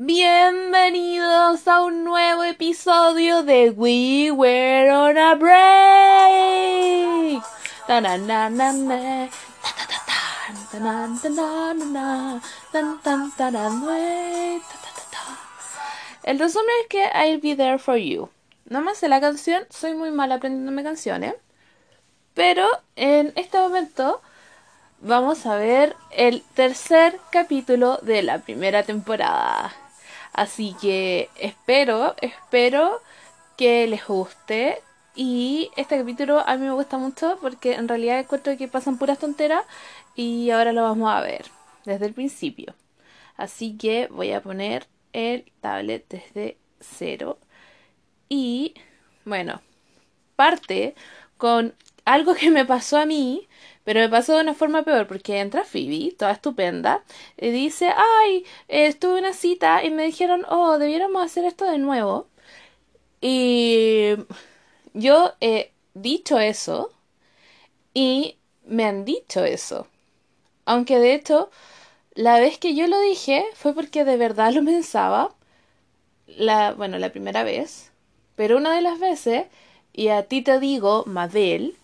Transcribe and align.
Bienvenidos 0.00 1.66
a 1.66 1.82
un 1.82 2.04
nuevo 2.04 2.44
episodio 2.44 3.42
de 3.42 3.70
We 3.70 4.30
Were 4.30 4.92
on 4.92 5.18
a 5.18 5.34
Break. 5.34 7.42
El 16.22 16.38
resumen 16.38 16.70
es 16.80 16.86
que 16.88 17.10
I'll 17.12 17.40
be 17.40 17.56
there 17.56 17.80
for 17.80 17.96
you. 17.96 18.30
No 18.66 18.82
me 18.82 18.94
sé 18.94 19.08
la 19.08 19.20
canción, 19.20 19.66
soy 19.68 19.94
muy 19.94 20.12
mala 20.12 20.36
aprendiéndome 20.36 20.84
canciones. 20.84 21.34
Pero 22.34 22.68
en 22.94 23.32
este 23.34 23.58
momento 23.58 24.22
vamos 25.00 25.44
a 25.44 25.56
ver 25.56 25.96
el 26.12 26.44
tercer 26.54 27.18
capítulo 27.32 27.98
de 28.02 28.22
la 28.22 28.38
primera 28.38 28.84
temporada. 28.84 29.72
Así 30.32 30.74
que 30.80 31.30
espero, 31.36 32.14
espero 32.20 33.00
que 33.56 33.86
les 33.86 34.06
guste. 34.06 34.82
Y 35.14 35.70
este 35.76 35.98
capítulo 35.98 36.38
a 36.46 36.56
mí 36.56 36.64
me 36.64 36.72
gusta 36.72 36.96
mucho 36.96 37.38
porque 37.40 37.74
en 37.74 37.88
realidad 37.88 38.20
encuentro 38.20 38.56
que 38.56 38.68
pasan 38.68 38.98
puras 38.98 39.18
tonteras 39.18 39.64
y 40.14 40.50
ahora 40.50 40.72
lo 40.72 40.82
vamos 40.82 41.10
a 41.10 41.20
ver 41.20 41.46
desde 41.84 42.06
el 42.06 42.14
principio. 42.14 42.74
Así 43.36 43.76
que 43.76 44.06
voy 44.08 44.32
a 44.32 44.42
poner 44.42 44.86
el 45.12 45.50
tablet 45.60 46.04
desde 46.08 46.56
cero. 46.80 47.38
Y 48.28 48.74
bueno, 49.24 49.60
parte 50.36 50.94
con 51.36 51.74
algo 52.12 52.34
que 52.34 52.50
me 52.50 52.64
pasó 52.64 52.98
a 52.98 53.06
mí, 53.06 53.48
pero 53.84 54.00
me 54.00 54.08
pasó 54.08 54.34
de 54.34 54.42
una 54.42 54.54
forma 54.54 54.82
peor, 54.82 55.06
porque 55.06 55.40
entra 55.40 55.64
Phoebe, 55.64 56.14
toda 56.18 56.32
estupenda, 56.32 57.04
y 57.36 57.50
dice, 57.50 57.90
ay, 57.96 58.44
eh, 58.68 58.86
estuve 58.86 59.18
en 59.18 59.24
una 59.26 59.32
cita 59.34 59.84
y 59.84 59.90
me 59.90 60.04
dijeron, 60.04 60.44
oh, 60.48 60.78
debiéramos 60.78 61.22
hacer 61.24 61.44
esto 61.44 61.64
de 61.70 61.78
nuevo. 61.78 62.28
Y 63.20 64.14
yo 64.94 65.32
he 65.40 65.72
dicho 65.94 66.38
eso 66.38 66.92
y 67.94 68.36
me 68.66 68.84
han 68.84 69.04
dicho 69.04 69.44
eso. 69.44 69.86
Aunque 70.66 70.98
de 70.98 71.14
hecho, 71.14 71.50
la 72.14 72.40
vez 72.40 72.58
que 72.58 72.74
yo 72.74 72.86
lo 72.86 73.00
dije 73.00 73.44
fue 73.54 73.74
porque 73.74 74.04
de 74.04 74.16
verdad 74.16 74.52
lo 74.52 74.64
pensaba. 74.64 75.34
La, 76.26 76.72
bueno, 76.72 76.98
la 76.98 77.10
primera 77.10 77.42
vez. 77.44 77.90
Pero 78.36 78.56
una 78.58 78.74
de 78.74 78.82
las 78.82 78.98
veces, 79.00 79.46
y 79.92 80.08
a 80.08 80.24
ti 80.24 80.42
te 80.42 80.60
digo, 80.60 81.04
Mabel, 81.06 81.76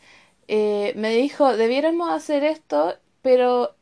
eh, 0.48 0.92
me 0.96 1.10
dijo, 1.10 1.56
debiéramos 1.56 2.10
hacer 2.10 2.44
esto, 2.44 2.96
pero 3.22 3.74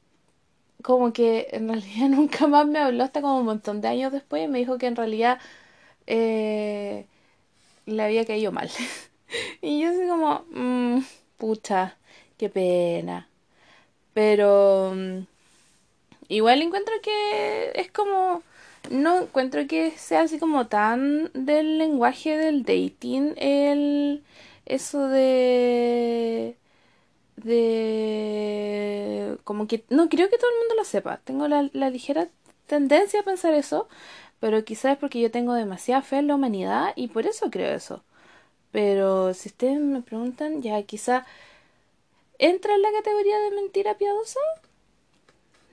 como 0.83 1.13
que 1.13 1.49
en 1.53 1.69
realidad 1.69 2.09
nunca 2.09 2.47
más 2.47 2.67
me 2.67 2.79
habló 2.79 3.05
hasta 3.05 3.23
como 3.23 3.39
un 3.39 3.47
montón 3.47 3.81
de 3.81 3.89
años 3.89 4.13
después 4.13 4.45
y 4.45 4.49
me 4.49 4.59
dijo 4.59 4.79
que 4.79 4.87
en 4.87 4.97
realidad 4.97 5.39
eh, 6.07 7.07
le 7.87 8.03
había 8.03 8.27
caído 8.27 8.53
mal. 8.53 8.71
y 9.63 9.81
yo 9.81 9.91
así 9.91 10.07
como, 10.09 10.45
mmm, 10.51 11.01
pucha, 11.39 11.97
qué 12.39 12.49
pena. 12.49 13.29
Pero 14.15 14.93
mm, 14.95 15.27
igual 16.29 16.63
encuentro 16.63 16.95
que 17.03 17.73
es 17.75 17.91
como, 17.91 18.43
no 18.91 19.23
encuentro 19.23 19.67
que 19.67 19.93
sea 19.93 20.23
así 20.23 20.39
como 20.39 20.67
tan 20.67 21.31
del 21.35 21.79
lenguaje 21.79 22.37
del 22.37 22.65
dating 22.65 23.35
el 23.37 24.23
eso 24.67 25.09
de 25.09 26.57
de 27.37 29.39
como 29.45 29.67
que 29.67 29.85
no 29.91 30.09
creo 30.09 30.31
que 30.31 30.39
todo 30.39 30.51
el 30.51 30.59
mundo 30.61 30.75
lo 30.77 30.85
sepa. 30.85 31.21
Tengo 31.25 31.49
la, 31.49 31.69
la 31.73 31.91
ligera 31.91 32.29
tendencia 32.67 33.21
a 33.21 33.25
pensar 33.25 33.55
eso 33.55 33.89
pero 34.43 34.65
quizás 34.65 34.95
es 34.95 34.99
porque 34.99 35.21
yo 35.21 35.31
tengo 35.31 35.55
demasiada 35.55 36.03
fe 36.03 36.19
en 36.19 36.27
la 36.27 36.35
humanidad 36.35 36.95
y 36.97 37.09
por 37.09 37.27
eso 37.27 37.49
creo 37.49 37.77
eso. 37.77 38.03
Pero 38.73 39.35
si 39.35 39.51
ustedes 39.51 39.79
me 39.81 40.03
preguntan 40.03 40.63
ya 40.63 40.83
quizá 40.83 41.25
entra 42.39 42.75
en 42.75 42.83
la 42.83 42.91
categoría 42.93 43.39
de 43.39 43.53
mentira 43.53 43.97
piadosa 43.99 44.41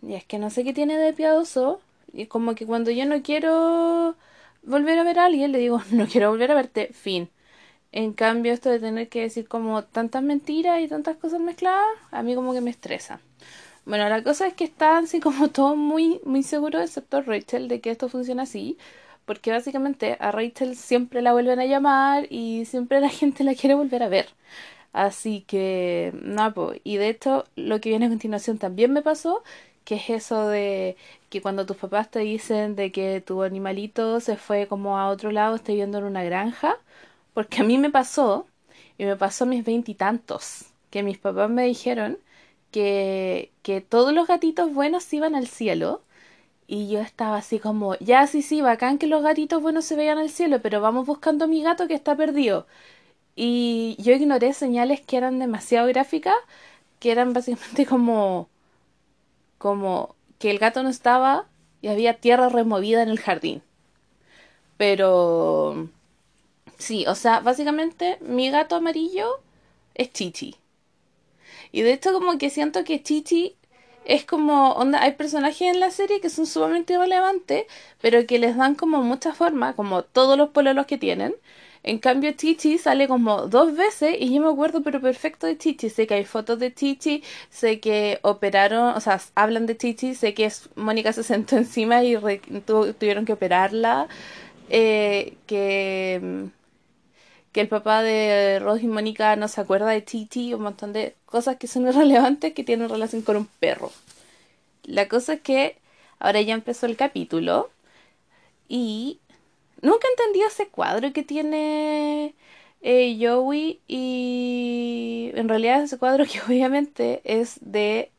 y 0.04 0.14
es 0.14 0.24
que 0.26 0.38
no 0.38 0.52
sé 0.52 0.64
qué 0.64 0.74
tiene 0.74 0.98
de 0.98 1.14
piadoso. 1.14 1.82
Y 2.14 2.28
como 2.28 2.56
que 2.56 2.66
cuando 2.68 2.92
yo 2.92 3.06
no 3.06 3.22
quiero 3.24 4.16
volver 4.64 5.00
a 5.00 5.04
ver 5.04 5.20
a 5.20 5.26
alguien 5.26 5.52
le 5.52 5.60
digo 5.60 5.82
no 5.92 6.08
quiero 6.08 6.30
volver 6.30 6.52
a 6.52 6.56
verte 6.56 6.92
fin 6.94 7.30
en 7.92 8.14
cambio, 8.14 8.54
esto 8.54 8.70
de 8.70 8.80
tener 8.80 9.10
que 9.10 9.22
decir 9.22 9.48
como 9.48 9.84
tantas 9.84 10.22
mentiras 10.24 10.80
y 10.82 10.88
tantas 10.88 11.18
cosas 11.18 11.42
mezcladas, 11.42 11.88
a 12.12 12.22
mí 12.24 12.36
como 12.36 12.54
que 12.54 12.62
me 12.62 12.70
estresa. 12.70 13.20
Bueno, 13.86 14.08
la 14.10 14.24
cosa 14.24 14.48
es 14.48 14.54
que 14.54 14.66
están 14.66 15.06
así 15.06 15.20
como 15.20 15.50
todos 15.52 15.76
muy, 15.78 16.22
muy 16.24 16.44
seguros, 16.44 16.82
excepto 16.84 17.22
Rachel, 17.22 17.68
de 17.68 17.82
que 17.82 17.92
esto 17.92 18.10
funciona 18.10 18.44
así. 18.44 18.78
Porque 19.26 19.52
básicamente 19.52 20.18
a 20.20 20.32
Rachel 20.32 20.76
siempre 20.76 21.22
la 21.22 21.34
vuelven 21.34 21.60
a 21.60 21.66
llamar 21.66 22.28
y 22.32 22.66
siempre 22.66 23.00
la 23.02 23.10
gente 23.10 23.44
la 23.44 23.56
quiere 23.56 23.76
volver 23.76 24.04
a 24.04 24.10
ver. 24.10 24.28
Así 24.94 25.42
que, 25.48 26.12
no, 26.24 26.54
pues. 26.54 26.82
Y 26.84 26.98
de 26.98 27.10
hecho, 27.10 27.46
lo 27.56 27.80
que 27.82 27.90
viene 27.90 28.08
a 28.08 28.10
continuación 28.10 28.58
también 28.60 28.92
me 28.94 29.02
pasó, 29.02 29.44
que 29.86 29.96
es 29.96 30.10
eso 30.10 30.48
de 30.48 30.98
que 31.30 31.42
cuando 31.42 31.66
tus 31.66 31.78
papás 31.78 32.12
te 32.12 32.20
dicen 32.20 32.76
de 32.76 32.92
que 32.92 33.22
tu 33.22 33.44
animalito 33.44 34.20
se 34.20 34.38
fue 34.38 34.68
como 34.68 34.98
a 35.00 35.10
otro 35.10 35.32
lado, 35.32 35.56
esté 35.56 35.74
viviendo 35.74 36.00
en 36.00 36.06
una 36.06 36.24
granja 36.24 36.78
porque 37.34 37.62
a 37.62 37.64
mí 37.66 37.78
me 37.78 37.90
pasó, 37.92 38.48
y 38.98 39.06
me 39.06 39.16
pasó 39.16 39.46
a 39.46 39.48
mis 39.48 39.64
veintitantos, 39.66 40.68
que 40.90 41.04
mis 41.04 41.18
papás 41.18 41.50
me 41.50 41.66
dijeron 41.66 42.18
que, 42.72 43.52
que 43.64 43.82
todos 43.82 44.14
los 44.14 44.28
gatitos 44.28 44.74
buenos 44.74 45.12
iban 45.14 45.36
al 45.36 45.48
cielo. 45.48 46.02
Y 46.68 46.90
yo 46.90 47.00
estaba 47.02 47.38
así 47.38 47.60
como, 47.60 47.96
ya 48.00 48.28
sí, 48.28 48.42
sí, 48.44 48.62
bacán 48.62 48.98
que 49.00 49.08
los 49.08 49.24
gatitos 49.24 49.62
buenos 49.62 49.86
se 49.86 49.96
vean 49.96 50.18
al 50.20 50.30
cielo, 50.30 50.62
pero 50.62 50.82
vamos 50.82 51.06
buscando 51.08 51.46
a 51.46 51.48
mi 51.48 51.64
gato 51.64 51.88
que 51.88 51.96
está 51.96 52.16
perdido. 52.16 52.68
Y 53.36 53.98
yo 54.00 54.14
ignoré 54.14 54.54
señales 54.54 55.02
que 55.02 55.18
eran 55.18 55.40
demasiado 55.40 55.88
gráficas, 55.88 56.36
que 57.00 57.12
eran 57.12 57.34
básicamente 57.34 57.86
como, 57.88 58.50
como 59.58 60.16
que 60.40 60.50
el 60.52 60.60
gato 60.60 60.84
no 60.84 60.90
estaba 60.90 61.46
y 61.82 61.88
había 61.90 62.16
tierra 62.16 62.50
removida 62.50 63.04
en 63.04 63.10
el 63.10 63.20
jardín. 63.20 63.62
Pero 64.78 65.90
Sí, 66.80 67.06
o 67.08 67.14
sea, 67.14 67.42
básicamente 67.42 68.18
mi 68.22 68.50
gato 68.50 68.76
amarillo 68.76 69.40
es 69.94 70.12
Chichi. 70.12 70.56
Y 71.72 71.82
de 71.82 71.94
hecho 71.94 72.14
como 72.14 72.38
que 72.38 72.50
siento 72.50 72.84
que 72.84 73.02
Chichi 73.04 73.56
es 74.06 74.26
como, 74.26 74.72
onda, 74.74 75.02
hay 75.04 75.14
personajes 75.14 75.62
en 75.74 75.80
la 75.80 75.92
serie 75.92 76.22
que 76.22 76.30
son 76.30 76.48
sumamente 76.48 76.98
relevantes, 76.98 77.66
pero 78.02 78.26
que 78.26 78.40
les 78.40 78.56
dan 78.58 78.76
como 78.76 79.04
mucha 79.04 79.34
forma, 79.34 79.76
como 79.76 80.04
todos 80.04 80.38
los 80.38 80.50
pololos 80.50 80.86
que 80.88 80.98
tienen. 80.98 81.36
En 81.84 82.00
cambio, 82.00 82.32
Chichi 82.34 82.78
sale 82.78 83.08
como 83.08 83.48
dos 83.48 83.76
veces 83.76 84.16
y 84.20 84.34
yo 84.34 84.42
me 84.42 84.50
acuerdo 84.50 84.84
pero 84.84 85.00
perfecto 85.02 85.48
de 85.48 85.58
Chichi. 85.58 85.90
Sé 85.90 86.08
que 86.08 86.16
hay 86.16 86.26
fotos 86.26 86.60
de 86.60 86.74
Chichi, 86.74 87.24
sé 87.50 87.80
que 87.80 88.20
operaron, 88.24 88.96
o 88.96 89.00
sea, 89.00 89.22
hablan 89.36 89.66
de 89.66 89.78
Chichi, 89.78 90.16
sé 90.16 90.34
que 90.34 90.52
Mónica 90.76 91.14
se 91.14 91.24
sentó 91.24 91.56
encima 91.58 92.04
y 92.04 92.18
tuvieron 92.66 93.26
que 93.26 93.34
operarla, 93.34 94.08
eh, 94.70 95.36
que 95.48 96.50
que 97.52 97.62
el 97.62 97.68
papá 97.68 98.02
de 98.04 98.60
Rose 98.60 98.84
y 98.84 98.88
Mónica 98.88 99.36
no 99.36 99.48
se 99.48 99.62
acuerda 99.62 99.88
de 99.90 100.02
Titi, 100.02 100.54
un 100.54 100.62
montón 100.64 100.94
de 100.94 101.16
cosas 101.26 101.58
que 101.58 101.68
son 101.68 101.88
irrelevantes 101.88 102.54
que 102.54 102.64
tienen 102.64 102.90
relación 102.90 103.22
con 103.22 103.38
un 103.38 103.48
perro. 103.60 103.92
La 104.84 105.08
cosa 105.08 105.34
es 105.34 105.42
que 105.42 105.78
ahora 106.20 106.42
ya 106.42 106.54
empezó 106.54 106.86
el 106.86 106.98
capítulo 106.98 107.70
y 108.68 109.20
nunca 109.82 110.08
entendí 110.10 110.42
ese 110.42 110.68
cuadro 110.68 111.14
que 111.14 111.24
tiene 111.24 112.36
eh, 112.82 113.18
Joey 113.20 113.82
y 113.88 115.32
en 115.36 115.50
realidad 115.50 115.84
ese 115.84 115.98
cuadro 115.98 116.26
que 116.32 116.42
obviamente 116.42 117.22
es 117.24 117.60
de 117.62 118.12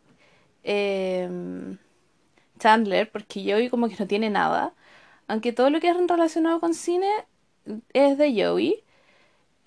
em, 0.64 1.78
Chandler 2.58 3.10
porque 3.10 3.42
Joey 3.44 3.70
como 3.70 3.88
que 3.88 3.96
no 3.98 4.06
tiene 4.06 4.30
nada 4.30 4.74
aunque 5.28 5.52
todo 5.52 5.70
lo 5.70 5.80
que 5.80 5.88
es 5.88 5.96
relacionado 5.96 6.60
con 6.60 6.74
cine 6.74 7.08
es 7.92 8.18
de 8.18 8.44
Joey 8.44 8.82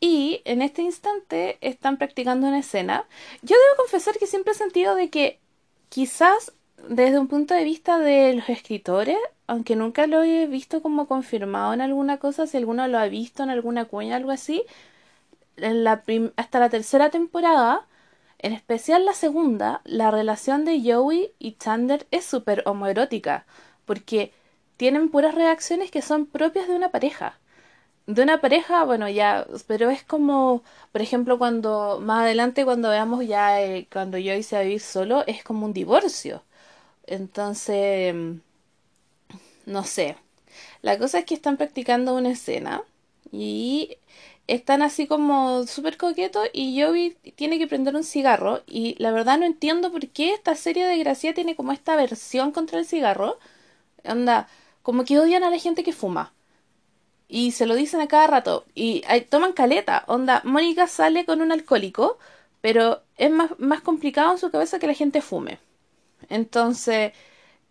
y 0.04 0.42
en 0.44 0.62
este 0.62 0.82
instante 0.82 1.58
están 1.62 1.96
practicando 1.96 2.46
una 2.48 2.60
escena. 2.60 3.06
Yo 3.42 3.56
debo 3.56 3.78
confesar 3.78 4.18
que 4.18 4.28
siempre 4.28 4.52
he 4.52 4.56
sentido 4.56 4.96
de 4.96 5.10
que 5.10 5.40
quizás 5.88 6.52
desde 6.90 7.20
un 7.20 7.30
punto 7.30 7.54
de 7.54 7.64
vista 7.64 8.00
de 8.00 8.34
los 8.34 8.50
escritores, 8.50 9.18
aunque 9.48 9.78
nunca 9.78 10.06
lo 10.06 10.22
he 10.22 10.46
visto 10.46 10.82
como 10.82 11.08
confirmado 11.08 11.72
en 11.74 11.80
alguna 11.80 12.18
cosa, 12.18 12.48
si 12.48 12.58
alguno 12.58 12.86
lo 12.90 13.00
ha 13.00 13.08
visto 13.08 13.44
en 13.44 13.50
alguna 13.50 13.86
cuña, 13.86 14.18
algo 14.18 14.32
así, 14.32 14.66
en 15.56 15.86
la 15.86 16.04
hasta 16.36 16.60
la 16.60 16.70
tercera 16.70 17.10
temporada, 17.10 17.88
en 18.40 18.52
especial 18.52 19.06
la 19.06 19.14
segunda, 19.14 19.80
la 19.86 20.12
relación 20.12 20.66
de 20.66 20.82
Joey 20.84 21.32
y 21.40 21.54
Chandler 21.54 22.08
es 22.12 22.26
súper 22.26 22.64
homoerótica, 22.66 23.46
porque 23.86 24.34
tienen 24.76 25.08
puras 25.08 25.34
reacciones 25.34 25.92
que 25.92 26.02
son 26.02 26.26
propias 26.26 26.68
de 26.68 26.76
una 26.76 26.90
pareja 26.90 27.40
de 28.08 28.22
una 28.24 28.42
pareja, 28.42 28.84
bueno, 28.86 29.10
ya, 29.10 29.48
pero 29.68 29.90
es 29.90 30.04
como, 30.04 30.64
por 30.92 31.02
ejemplo, 31.02 31.38
cuando 31.38 32.00
más 32.02 32.24
adelante, 32.24 32.66
cuando 32.66 32.90
veamos 32.90 33.26
ya, 33.28 33.62
eh, 33.62 33.88
cuando 33.92 34.18
yo 34.18 34.34
hice 34.34 34.58
a 34.58 34.62
vivir 34.62 34.82
solo, 34.82 35.24
es 35.28 35.44
como 35.44 35.66
un 35.66 35.74
divorcio. 35.74 36.44
Entonces, 37.08 38.16
no 39.66 39.84
sé. 39.84 40.18
La 40.82 40.98
cosa 41.00 41.20
es 41.20 41.26
que 41.26 41.36
están 41.36 41.58
practicando 41.58 42.16
una 42.16 42.32
escena 42.32 42.84
y 43.32 43.98
están 44.48 44.82
así 44.84 45.08
como 45.08 45.66
súper 45.68 45.98
coquetos 45.98 46.48
y 46.54 46.82
Joey 46.82 47.18
tiene 47.36 47.60
que 47.60 47.68
prender 47.68 47.96
un 47.96 48.04
cigarro 48.04 48.64
y 48.68 48.96
la 49.00 49.12
verdad 49.12 49.40
no 49.40 49.46
entiendo 49.46 49.92
por 49.92 50.08
qué 50.10 50.34
esta 50.34 50.56
serie 50.56 50.88
de 50.88 50.98
Gracia 51.00 51.34
tiene 51.34 51.56
como 51.56 51.72
esta 51.74 51.96
versión 51.96 52.52
contra 52.52 52.80
el 52.80 52.86
cigarro. 52.86 53.40
Anda, 54.06 54.50
como 54.84 55.06
que 55.06 55.20
odian 55.20 55.44
a 55.44 55.52
la 55.52 55.60
gente 55.60 55.84
que 55.84 55.94
fuma. 55.94 56.34
Y 57.34 57.52
se 57.52 57.66
lo 57.66 57.74
dicen 57.74 58.00
a 58.00 58.08
cada 58.08 58.28
rato. 58.28 58.64
Y 58.76 59.02
toman 59.32 59.54
caleta. 59.54 60.04
Onda, 60.08 60.42
Mónica 60.46 60.86
sale 60.86 61.26
con 61.26 61.42
un 61.42 61.52
alcohólico, 61.52 62.20
pero 62.62 63.02
es 63.18 63.32
más, 63.32 63.52
más 63.60 63.82
complicado 63.82 64.32
en 64.34 64.38
su 64.38 64.52
cabeza 64.52 64.78
que 64.78 64.86
la 64.86 64.94
gente 64.94 65.20
fume. 65.20 65.58
Entonces, 66.30 67.14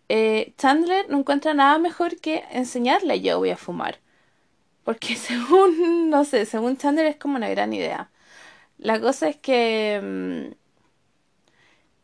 eh, 0.09 0.53
Chandler 0.57 1.09
no 1.09 1.19
encuentra 1.19 1.53
nada 1.53 1.77
mejor 1.79 2.17
que 2.19 2.43
enseñarle 2.51 3.13
a 3.13 3.35
Joey 3.35 3.51
a 3.51 3.57
fumar. 3.57 3.99
Porque 4.83 5.15
según, 5.27 6.09
no 6.09 6.25
sé, 6.25 6.45
según 6.45 6.77
Chandler 6.77 7.05
es 7.07 7.15
como 7.17 7.37
una 7.37 7.49
gran 7.49 7.73
idea. 7.73 8.09
La 8.79 8.99
cosa 9.01 9.29
es 9.29 9.37
que... 9.37 10.01
Mm, 10.03 10.53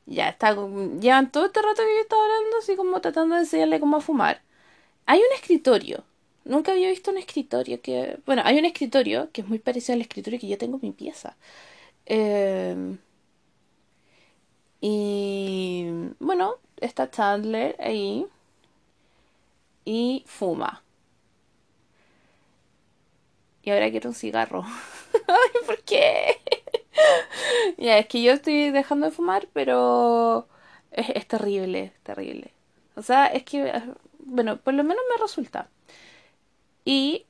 ya 0.05 0.29
está, 0.29 0.55
llevan 0.99 1.31
todo 1.31 1.47
este 1.47 1.61
rato 1.61 1.83
que 1.83 1.95
yo 1.95 2.01
estaba 2.01 2.23
hablando 2.23 2.57
así 2.59 2.75
como 2.75 3.01
tratando 3.01 3.35
de 3.35 3.41
enseñarle 3.41 3.79
cómo 3.79 4.01
fumar. 4.01 4.41
Hay 5.05 5.19
un 5.19 5.33
escritorio. 5.35 6.05
Nunca 6.49 6.71
había 6.71 6.89
visto 6.89 7.11
un 7.11 7.17
escritorio 7.17 7.79
que... 7.81 8.19
Bueno, 8.25 8.41
hay 8.45 8.57
un 8.57 8.65
escritorio 8.65 9.29
que 9.31 9.41
es 9.41 9.47
muy 9.47 9.59
parecido 9.59 9.93
al 9.93 10.01
escritorio 10.01 10.39
que 10.39 10.47
yo 10.47 10.57
tengo 10.57 10.77
en 10.77 10.81
mi 10.81 10.91
pieza. 10.91 11.37
Em, 12.05 12.97
y 14.81 15.85
bueno, 16.19 16.55
está 16.81 17.11
Chandler 17.11 17.75
ahí 17.79 18.25
y 19.85 20.23
fuma. 20.25 20.83
Y 23.63 23.69
ahora 23.69 23.91
quiero 23.91 24.09
un 24.09 24.15
cigarro. 24.15 24.63
Ay, 25.27 25.65
¿por 25.67 25.79
qué? 25.83 26.41
ya, 27.77 27.99
es 27.99 28.07
que 28.07 28.23
yo 28.23 28.31
estoy 28.33 28.71
dejando 28.71 29.05
de 29.07 29.11
fumar, 29.11 29.47
pero 29.53 30.47
es, 30.91 31.27
terrible, 31.27 31.93
terrible. 32.03 32.53
O 32.95 33.03
sea, 33.03 33.27
es 33.27 33.43
que, 33.43 33.71
bueno, 34.19 34.57
por 34.57 34.73
lo 34.73 34.83
menos 34.83 35.03
me 35.09 35.21
resulta. 35.21 35.69
Y 36.85 37.25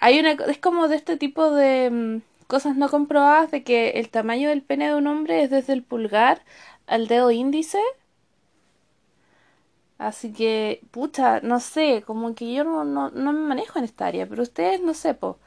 hay 0.00 0.18
una, 0.20 0.32
es 0.32 0.58
como 0.58 0.88
de 0.88 0.96
este 0.96 1.16
tipo 1.16 1.50
de 1.50 1.90
mm, 1.90 2.46
cosas 2.46 2.76
no 2.76 2.88
comprobadas 2.88 3.50
de 3.50 3.64
que 3.64 3.90
el 3.90 4.10
tamaño 4.10 4.48
del 4.48 4.62
pene 4.62 4.88
de 4.88 4.94
un 4.94 5.06
hombre 5.06 5.42
es 5.42 5.50
desde 5.50 5.72
el 5.72 5.82
pulgar 5.82 6.42
al 6.86 7.08
dedo 7.08 7.30
índice. 7.30 7.80
Así 9.98 10.32
que, 10.32 10.80
pucha, 10.90 11.40
no 11.40 11.58
sé, 11.60 12.02
como 12.06 12.34
que 12.34 12.52
yo 12.52 12.64
no, 12.64 12.84
no, 12.84 13.10
no 13.10 13.32
me 13.32 13.40
manejo 13.40 13.78
en 13.78 13.84
esta 13.86 14.06
área, 14.06 14.26
pero 14.28 14.42
ustedes 14.42 14.80
no 14.82 14.92
sé, 14.94 15.14
po. 15.14 15.38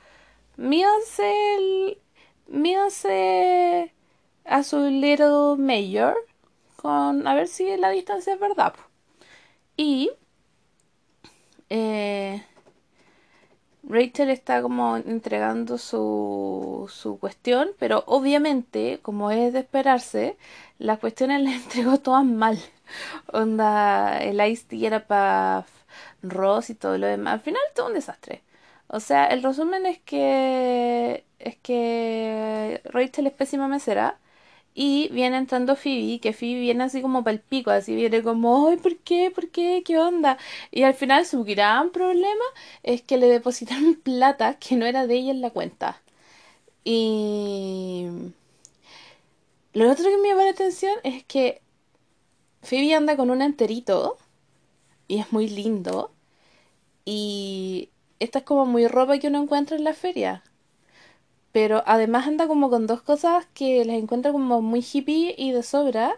Mídanse 0.57 1.55
el, 1.55 1.99
mídanse 2.47 3.93
a 4.45 4.63
su 4.63 4.79
little 4.89 5.57
mayor 5.57 6.15
con 6.75 7.27
a 7.27 7.35
ver 7.35 7.47
si 7.47 7.77
la 7.77 7.89
distancia 7.91 8.33
es 8.33 8.39
verdad. 8.39 8.73
Y 9.77 10.11
eh, 11.69 12.43
Rachel 13.89 14.29
está 14.29 14.61
como 14.61 14.97
entregando 14.97 15.77
su, 15.77 16.89
su 16.93 17.19
cuestión, 17.19 17.69
pero 17.79 18.03
obviamente, 18.07 18.99
como 19.01 19.31
es 19.31 19.51
de 19.53 19.59
esperarse, 19.59 20.37
las 20.77 20.99
cuestiones 20.99 21.41
las 21.43 21.53
entregó 21.63 21.99
todas 21.99 22.25
mal. 22.25 22.59
Onda, 23.33 24.19
el 24.19 24.41
Ice 24.47 24.67
era 24.85 25.07
para 25.07 25.65
Ross 26.23 26.69
y 26.69 26.75
todo 26.75 26.97
lo 26.97 27.07
demás. 27.07 27.33
Al 27.35 27.39
final 27.41 27.61
todo 27.75 27.87
un 27.87 27.93
desastre. 27.93 28.43
O 28.87 28.99
sea, 28.99 29.27
el 29.27 29.43
resumen 29.43 29.85
es 29.85 29.99
que 29.99 31.25
es 31.39 31.55
que 31.57 32.81
Rachel 32.85 33.27
es 33.27 33.33
pésima 33.33 33.67
mesera 33.67 34.17
y 34.81 35.09
viene 35.09 35.35
entrando 35.37 35.75
Phoebe, 35.75 36.21
que 36.21 36.31
Phoebe 36.31 36.61
viene 36.61 36.85
así 36.85 37.01
como 37.01 37.21
para 37.21 37.33
el 37.33 37.41
pico, 37.41 37.69
así 37.69 37.95
viene 37.95 38.23
como, 38.23 38.69
ay, 38.69 38.77
¿por 38.77 38.95
qué? 38.99 39.29
¿Por 39.29 39.49
qué? 39.49 39.83
¿Qué 39.85 39.99
onda? 39.99 40.37
Y 40.71 40.83
al 40.83 40.93
final 40.93 41.25
su 41.25 41.43
gran 41.43 41.89
problema 41.91 42.45
es 42.83 43.01
que 43.01 43.17
le 43.17 43.27
depositaron 43.27 43.95
plata 44.03 44.57
que 44.57 44.77
no 44.77 44.85
era 44.85 45.05
de 45.05 45.15
ella 45.15 45.31
en 45.31 45.41
la 45.41 45.49
cuenta. 45.51 46.01
Y 46.85 48.07
lo 49.73 49.91
otro 49.91 50.05
que 50.05 50.17
me 50.17 50.29
llama 50.29 50.45
la 50.45 50.51
atención 50.51 50.95
es 51.03 51.25
que 51.25 51.61
Phoebe 52.61 52.95
anda 52.95 53.17
con 53.17 53.31
un 53.31 53.41
enterito 53.41 54.17
y 55.09 55.19
es 55.19 55.33
muy 55.33 55.49
lindo. 55.49 56.11
Y 57.05 57.89
esta 58.19 58.39
es 58.39 58.45
como 58.45 58.65
muy 58.65 58.87
ropa 58.87 59.19
que 59.19 59.27
uno 59.27 59.43
encuentra 59.43 59.75
en 59.77 59.83
la 59.83 59.93
feria. 59.93 60.43
Pero 61.59 61.83
además 61.85 62.25
anda 62.25 62.47
como 62.47 62.69
con 62.69 62.87
dos 62.87 63.01
cosas 63.01 63.45
que 63.53 63.83
las 63.83 63.97
encuentra 63.97 64.31
como 64.31 64.61
muy 64.61 64.79
hippie 64.81 65.35
y 65.37 65.51
de 65.51 65.61
sobra, 65.61 66.15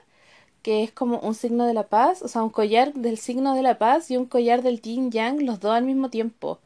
que 0.61 0.83
es 0.83 0.91
como 0.91 1.19
un 1.19 1.35
signo 1.35 1.65
de 1.65 1.73
la 1.73 1.87
paz, 1.87 2.21
o 2.21 2.27
sea, 2.27 2.43
un 2.43 2.51
collar 2.51 2.93
del 2.93 3.17
signo 3.17 3.55
de 3.55 3.63
la 3.63 3.79
paz 3.79 4.11
y 4.11 4.17
un 4.17 4.27
collar 4.27 4.61
del 4.63 4.81
yin 4.81 5.11
yang, 5.11 5.43
los 5.45 5.59
dos 5.59 5.73
al 5.73 5.85
mismo 5.85 6.09
tiempo. 6.11 6.59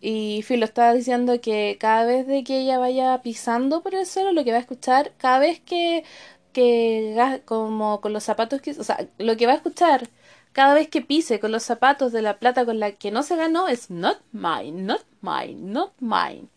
Y 0.00 0.42
Phil 0.46 0.60
lo 0.60 0.66
estaba 0.66 0.92
diciendo 0.94 1.40
que 1.40 1.76
cada 1.80 2.04
vez 2.04 2.26
de 2.26 2.44
que 2.44 2.60
ella 2.60 2.78
vaya 2.78 3.22
pisando 3.22 3.82
por 3.82 3.94
el 3.94 4.06
suelo, 4.06 4.32
lo 4.32 4.44
que 4.44 4.50
va 4.52 4.58
a 4.58 4.60
escuchar, 4.60 5.12
cada 5.18 5.38
vez 5.38 5.60
que, 5.60 6.04
que 6.52 7.42
como 7.44 8.00
con 8.00 8.12
los 8.12 8.24
zapatos 8.24 8.60
que, 8.60 8.72
o 8.72 8.84
sea, 8.84 9.08
lo 9.18 9.36
que 9.36 9.46
va 9.46 9.52
a 9.52 9.56
escuchar 9.56 10.08
cada 10.52 10.74
vez 10.74 10.88
que 10.88 11.02
pise 11.02 11.40
con 11.40 11.52
los 11.52 11.62
zapatos 11.64 12.12
de 12.12 12.22
la 12.22 12.38
plata 12.38 12.64
con 12.64 12.78
la 12.80 12.92
que 12.92 13.10
no 13.10 13.22
se 13.22 13.36
ganó 13.36 13.68
es 13.68 13.90
not 13.90 14.18
mine, 14.32 14.82
not 14.82 15.04
mine, 15.22 15.56
not 15.72 15.92
mine. 16.00 16.48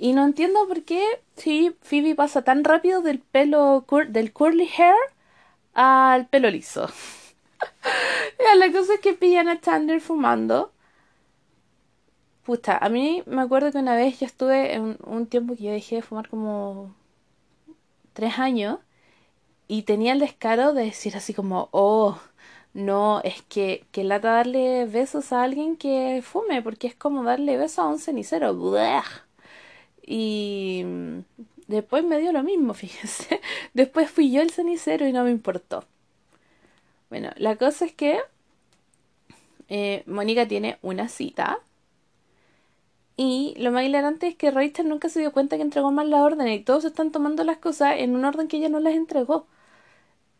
Y 0.00 0.14
no 0.14 0.24
entiendo 0.24 0.66
por 0.66 0.82
qué 0.84 1.02
Phoebe 1.82 2.14
pasa 2.14 2.42
tan 2.42 2.64
rápido 2.64 3.02
del 3.02 3.18
pelo 3.20 3.84
del 4.08 4.32
curly 4.32 4.66
hair 4.78 4.94
al 5.74 6.26
pelo 6.26 6.50
liso. 6.50 6.88
la 8.58 8.72
cosa 8.72 8.94
es 8.94 9.00
que 9.00 9.12
pillan 9.12 9.48
a 9.48 9.60
Chandler 9.60 10.00
fumando. 10.00 10.72
Puta, 12.44 12.78
a 12.78 12.88
mí 12.88 13.22
me 13.26 13.42
acuerdo 13.42 13.70
que 13.72 13.78
una 13.78 13.94
vez 13.94 14.18
yo 14.20 14.26
estuve 14.26 14.74
en 14.74 14.96
un 15.04 15.26
tiempo 15.26 15.54
que 15.54 15.64
yo 15.64 15.72
dejé 15.72 15.96
de 15.96 16.02
fumar 16.02 16.28
como 16.30 16.94
tres 18.14 18.38
años 18.38 18.78
y 19.68 19.82
tenía 19.82 20.12
el 20.12 20.20
descaro 20.20 20.72
de 20.72 20.84
decir 20.84 21.16
así 21.16 21.34
como, 21.34 21.68
oh, 21.72 22.18
no, 22.74 23.20
es 23.22 23.42
que, 23.42 23.86
que 23.92 24.04
lata 24.04 24.32
darle 24.32 24.86
besos 24.86 25.32
a 25.32 25.42
alguien 25.42 25.76
que 25.76 26.22
fume, 26.24 26.62
porque 26.62 26.86
es 26.86 26.94
como 26.94 27.22
darle 27.24 27.58
besos 27.58 27.80
a 27.80 27.88
un 27.88 27.98
cenicero. 27.98 28.54
Y 30.06 30.84
después 31.66 32.04
me 32.04 32.18
dio 32.20 32.32
lo 32.32 32.42
mismo, 32.42 32.74
fíjense. 32.74 33.40
Después 33.74 34.10
fui 34.10 34.30
yo 34.32 34.42
el 34.42 34.50
cenicero 34.50 35.06
y 35.06 35.12
no 35.12 35.24
me 35.24 35.30
importó. 35.30 35.84
Bueno, 37.10 37.30
la 37.36 37.56
cosa 37.56 37.84
es 37.84 37.92
que 37.92 38.20
eh, 39.68 40.02
Mónica 40.06 40.46
tiene 40.46 40.78
una 40.82 41.08
cita. 41.08 41.60
Y 43.16 43.54
lo 43.58 43.70
más 43.72 43.84
hilarante 43.84 44.28
es 44.28 44.36
que 44.36 44.50
Rachel 44.50 44.88
nunca 44.88 45.08
se 45.08 45.20
dio 45.20 45.32
cuenta 45.32 45.56
que 45.56 45.62
entregó 45.62 45.92
mal 45.92 46.10
la 46.10 46.22
orden 46.22 46.48
y 46.48 46.60
todos 46.60 46.84
están 46.84 47.12
tomando 47.12 47.44
las 47.44 47.58
cosas 47.58 47.96
en 47.98 48.16
un 48.16 48.24
orden 48.24 48.48
que 48.48 48.56
ella 48.56 48.68
no 48.70 48.80
las 48.80 48.94
entregó. 48.94 49.46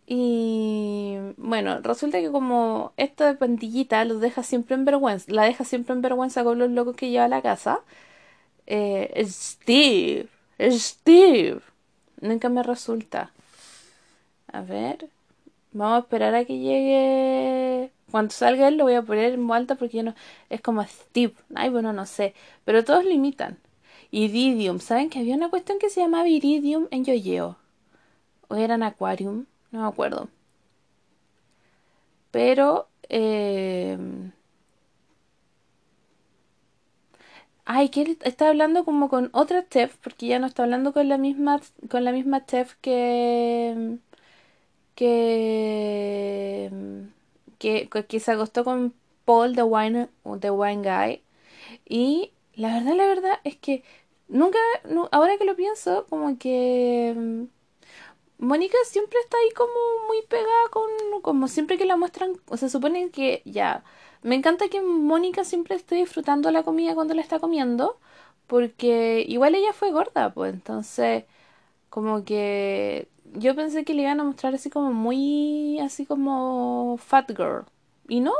Y 0.07 1.17
bueno, 1.37 1.81
resulta 1.83 2.21
que 2.21 2.33
como 2.33 2.93
esta 2.97 3.39
pandillita 3.39 4.05
los 4.05 4.21
deja 4.21 4.43
siempre 4.43 4.75
en 4.75 4.85
vergüenza, 4.85 5.33
la 5.33 5.45
deja 5.45 5.65
siempre 5.65 5.95
en 5.95 6.03
vergüenza 6.03 6.43
con 6.43 6.59
los 6.59 6.71
locos 6.71 6.97
que 6.97 7.11
lleva 7.11 7.27
a 7.27 7.29
la 7.29 7.43
casa, 7.43 7.81
eh, 8.71 9.27
Steve, 9.27 10.29
Steve. 10.61 11.61
Nunca 12.21 12.49
me 12.49 12.63
resulta. 12.63 13.33
A 14.53 14.63
ver. 14.63 15.09
Vamos 15.73 15.97
a 15.97 16.01
esperar 16.01 16.35
a 16.35 16.45
que 16.45 16.59
llegue. 16.59 17.91
Cuando 18.11 18.33
salga 18.33 18.69
él 18.69 18.77
lo 18.77 18.85
voy 18.85 18.95
a 18.95 19.03
poner 19.03 19.35
en 19.35 19.51
alta 19.51 19.75
porque 19.75 19.99
ya 19.99 20.03
no. 20.05 20.15
Es 20.51 20.61
como 20.61 20.85
Steve. 20.85 21.35
Ay, 21.55 21.71
bueno, 21.71 21.93
no 21.93 22.07
sé. 22.07 22.35
Pero 22.65 22.85
todos 22.85 23.05
lo 23.05 23.11
imitan. 23.11 23.59
Iridium. 24.13 24.79
¿Saben 24.81 25.11
que 25.11 25.19
había 25.21 25.35
una 25.35 25.51
cuestión 25.51 25.79
que 25.81 25.91
se 25.91 26.01
llamaba 26.01 26.29
Iridium 26.29 26.87
en 26.93 27.05
Yoyeo? 27.05 27.57
¿O 28.49 28.57
era 28.57 28.77
en 28.77 28.85
Aquarium? 28.85 29.47
No 29.73 29.83
me 29.83 29.89
acuerdo. 29.89 30.29
Pero. 32.31 32.89
Eh, 33.09 33.99
Ay, 37.73 37.89
que 37.91 38.03
él 38.03 38.19
está 38.23 38.49
hablando 38.49 38.85
como 38.85 39.09
con 39.09 39.31
otra 39.33 39.67
chef, 39.69 39.97
porque 39.99 40.27
ya 40.27 40.41
no 40.41 40.47
está 40.49 40.65
hablando 40.65 40.93
con 40.93 41.09
la 41.09 41.19
misma, 41.19 41.61
con 41.89 42.05
la 42.05 42.11
misma 42.13 42.45
chef 42.45 42.75
que, 42.81 43.99
que, 44.97 46.71
que, 48.09 48.21
se 48.21 48.33
acostó 48.33 48.65
con 48.65 48.95
Paul, 49.25 49.55
the 49.55 49.63
wine, 49.63 50.09
the 50.41 50.51
wine 50.51 50.83
guy. 50.83 51.23
Y 51.89 52.33
la 52.55 52.75
verdad, 52.75 52.95
la 52.97 53.07
verdad 53.07 53.41
es 53.45 53.57
que 53.57 53.85
nunca, 54.29 54.59
ahora 55.13 55.39
que 55.39 55.45
lo 55.45 55.57
pienso, 55.57 56.07
como 56.09 56.39
que 56.39 57.15
mm, 57.17 57.45
Mónica 58.39 58.77
siempre 58.87 59.19
está 59.21 59.37
ahí 59.39 59.51
como 59.55 59.73
muy 60.09 60.23
pegada 60.29 60.69
con, 60.71 60.91
como 61.23 61.49
siempre 61.49 61.79
que 61.79 61.87
la 61.87 61.97
muestran, 61.97 62.41
o 62.49 62.57
se 62.57 62.71
supone 62.71 63.11
que 63.11 63.43
ya 63.45 63.85
me 64.23 64.35
encanta 64.37 64.69
que 64.69 64.83
Mónica 64.83 65.45
siempre 65.45 65.77
esté 65.77 65.97
disfrutando 65.97 66.51
la 66.51 66.63
comida 66.63 66.95
cuando 66.95 67.15
la 67.15 67.23
está 67.23 67.39
comiendo, 67.39 67.99
porque 68.47 69.25
igual 69.29 69.55
ella 69.55 69.73
fue 69.73 69.93
gorda, 69.93 70.33
pues 70.35 70.55
entonces 70.55 71.25
como 71.91 72.25
que 72.25 73.09
yo 73.35 73.55
pensé 73.57 73.85
que 73.85 73.95
le 73.95 74.03
iban 74.03 74.21
a 74.21 74.25
mostrar 74.25 74.55
así 74.55 74.71
como 74.71 74.93
muy, 74.93 75.79
así 75.81 76.07
como 76.07 76.99
fat 76.99 77.31
girl. 77.31 77.65
Y 78.09 78.21
no, 78.21 78.33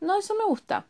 no, 0.00 0.18
eso 0.18 0.34
me 0.36 0.44
gusta. 0.44 0.86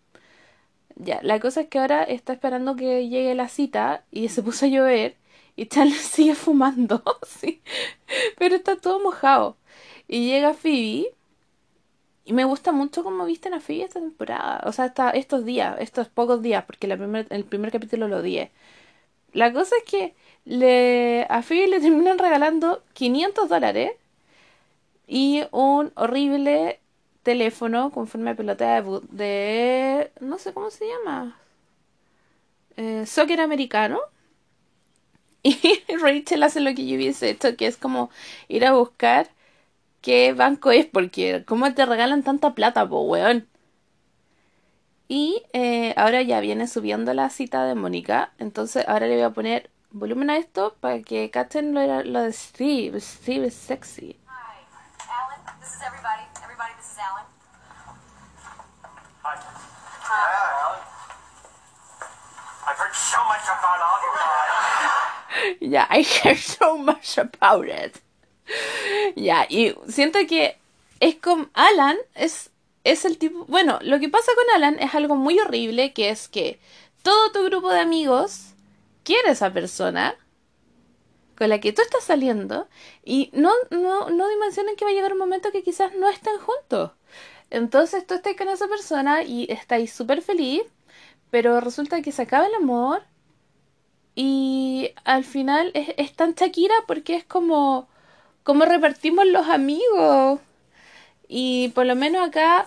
Ya, 0.96 1.20
la 1.22 1.40
cosa 1.40 1.62
es 1.62 1.68
que 1.68 1.78
ahora 1.78 2.02
está 2.04 2.32
esperando 2.34 2.76
que 2.76 3.08
llegue 3.08 3.34
la 3.34 3.48
cita 3.48 4.04
y 4.10 4.28
se 4.28 4.42
puso 4.42 4.66
a 4.66 4.68
llover 4.68 5.16
y 5.56 5.66
Chandler 5.66 5.98
sigue 5.98 6.34
fumando, 6.34 7.02
sí, 7.26 7.62
pero 8.38 8.56
está 8.56 8.76
todo 8.76 9.00
mojado. 9.00 9.56
Y 10.08 10.26
llega 10.26 10.54
Phoebe 10.54 11.14
y 12.30 12.32
me 12.32 12.44
gusta 12.44 12.70
mucho 12.70 13.02
cómo 13.02 13.24
visten 13.26 13.54
a 13.54 13.60
Phoebe 13.60 13.82
esta 13.84 13.98
temporada, 13.98 14.62
o 14.64 14.70
sea, 14.72 14.84
hasta 14.86 15.10
estos 15.10 15.44
días, 15.44 15.76
estos 15.80 16.08
pocos 16.08 16.40
días, 16.42 16.64
porque 16.64 16.86
primer, 16.96 17.26
el 17.30 17.44
primer 17.44 17.72
capítulo 17.72 18.06
lo 18.06 18.18
odié. 18.18 18.52
La 19.32 19.52
cosa 19.52 19.76
es 19.78 19.84
que 19.84 20.14
le, 20.44 21.26
a 21.30 21.42
Phoebe 21.42 21.68
le 21.68 21.80
terminan 21.80 22.18
regalando 22.18 22.84
500 22.94 23.48
dólares 23.48 23.92
y 25.06 25.42
un 25.50 25.92
horrible 25.96 26.80
teléfono 27.22 27.90
con 27.90 28.06
forma 28.06 28.30
de 28.30 28.36
pelota 28.36 28.80
de, 28.82 29.00
de 29.10 30.12
no 30.20 30.38
sé 30.38 30.52
cómo 30.54 30.70
se 30.70 30.86
llama 30.88 31.38
eh, 32.76 33.06
soccer 33.06 33.40
americano 33.40 34.00
y 35.42 35.56
Rachel 36.00 36.42
hace 36.42 36.60
lo 36.60 36.74
que 36.74 36.86
yo 36.86 36.96
hubiese 36.96 37.30
hecho 37.30 37.56
que 37.56 37.66
es 37.66 37.76
como 37.76 38.10
ir 38.48 38.64
a 38.66 38.72
buscar 38.72 39.30
qué 40.00 40.32
banco 40.32 40.70
es 40.70 40.86
porque 40.86 41.44
cómo 41.46 41.72
te 41.74 41.86
regalan 41.86 42.22
tanta 42.22 42.54
plata 42.54 42.88
po 42.88 43.02
weón 43.02 43.48
y 45.08 45.42
eh, 45.52 45.92
ahora 45.96 46.22
ya 46.22 46.40
viene 46.40 46.66
subiendo 46.68 47.12
la 47.14 47.30
cita 47.30 47.64
de 47.64 47.74
Mónica 47.74 48.32
entonces 48.38 48.86
ahora 48.88 49.06
le 49.06 49.14
voy 49.14 49.24
a 49.24 49.30
poner 49.30 49.70
volumen 49.90 50.30
a 50.30 50.36
esto 50.38 50.76
para 50.80 51.00
que 51.02 51.30
cachen 51.30 51.74
lo, 51.74 52.02
lo 52.04 52.22
de 52.22 52.32
Steve 52.32 53.00
Steve 53.00 53.48
es 53.48 53.54
sexy 53.54 54.16
Hi, 54.26 55.10
Alan. 55.10 55.40
This 55.60 55.74
is 55.74 55.82
everybody. 55.82 56.22
Everybody, 56.42 56.72
this 56.76 56.92
is 56.92 56.98
Alan. 56.98 57.26
Hi. 59.22 59.36
Hi, 60.06 60.28
Alan. 60.62 60.80
I've 62.66 62.78
heard 62.78 62.94
so 62.94 63.18
much 63.24 63.44
about 63.44 63.80
all 63.82 63.98
you 64.04 64.12
guys. 64.14 64.30
Ya, 65.60 65.86
I 65.88 66.00
hear 66.02 66.36
so 66.36 66.76
much 66.76 67.18
about 67.18 67.68
it. 67.68 68.00
Ya, 69.16 69.46
y 69.48 69.74
siento 69.88 70.18
que 70.28 70.56
es 71.00 71.16
como 71.16 71.48
Alan 71.54 71.96
es 72.14 72.50
es 72.82 73.04
el 73.04 73.18
tipo, 73.18 73.44
bueno, 73.46 73.78
lo 73.82 74.00
que 74.00 74.08
pasa 74.08 74.32
con 74.34 74.56
Alan 74.56 74.78
es 74.78 74.94
algo 74.94 75.14
muy 75.14 75.38
horrible, 75.38 75.92
que 75.92 76.08
es 76.08 76.28
que 76.28 76.58
todo 77.02 77.30
tu 77.30 77.44
grupo 77.44 77.70
de 77.70 77.80
amigos 77.80 78.54
quiere 79.04 79.28
a 79.28 79.32
esa 79.32 79.52
persona 79.52 80.16
con 81.36 81.48
la 81.48 81.60
que 81.60 81.72
tú 81.72 81.82
estás 81.82 82.04
saliendo 82.04 82.68
y 83.04 83.30
no 83.32 83.52
no 83.70 84.10
no 84.10 84.28
dimensionan 84.28 84.76
que 84.76 84.84
va 84.84 84.90
a 84.90 84.94
llegar 84.94 85.12
un 85.12 85.18
momento 85.18 85.52
que 85.52 85.62
quizás 85.62 85.94
no 85.94 86.08
estén 86.08 86.38
juntos. 86.38 86.92
Entonces 87.50 88.06
tú 88.06 88.14
estás 88.14 88.36
con 88.36 88.48
esa 88.48 88.68
persona 88.68 89.22
y 89.24 89.46
estáis 89.50 89.92
súper 89.92 90.22
feliz, 90.22 90.62
pero 91.30 91.60
resulta 91.60 92.02
que 92.02 92.12
se 92.12 92.22
acaba 92.22 92.46
el 92.46 92.54
amor 92.54 93.02
y 94.14 94.92
al 95.04 95.24
final 95.24 95.70
es, 95.74 95.90
es 95.96 96.14
tan 96.14 96.34
Shakira 96.34 96.74
porque 96.86 97.16
es 97.16 97.24
como, 97.24 97.88
como 98.44 98.64
repartimos 98.64 99.26
los 99.26 99.48
amigos. 99.48 100.40
Y 101.28 101.70
por 101.70 101.86
lo 101.86 101.94
menos 101.96 102.28
acá 102.28 102.66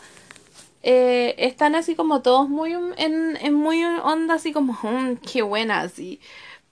eh, 0.84 1.36
están 1.40 1.76
así 1.76 1.96
como 1.96 2.22
todos 2.22 2.50
muy 2.50 2.74
en, 2.74 3.38
en 3.42 3.54
muy 3.54 3.84
onda, 3.86 4.36
así 4.36 4.54
como, 4.54 4.74
"Mm, 4.84 5.18
qué 5.18 5.42
buena, 5.44 5.82
así. 5.82 6.20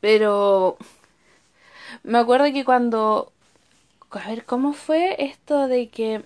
Pero 0.02 0.78
me 2.04 2.18
acuerdo 2.18 2.46
que 2.52 2.66
cuando, 2.66 3.32
a 4.12 4.28
ver, 4.30 4.46
¿cómo 4.46 4.74
fue 4.74 5.16
esto 5.26 5.68
de 5.68 5.90
que 5.90 6.24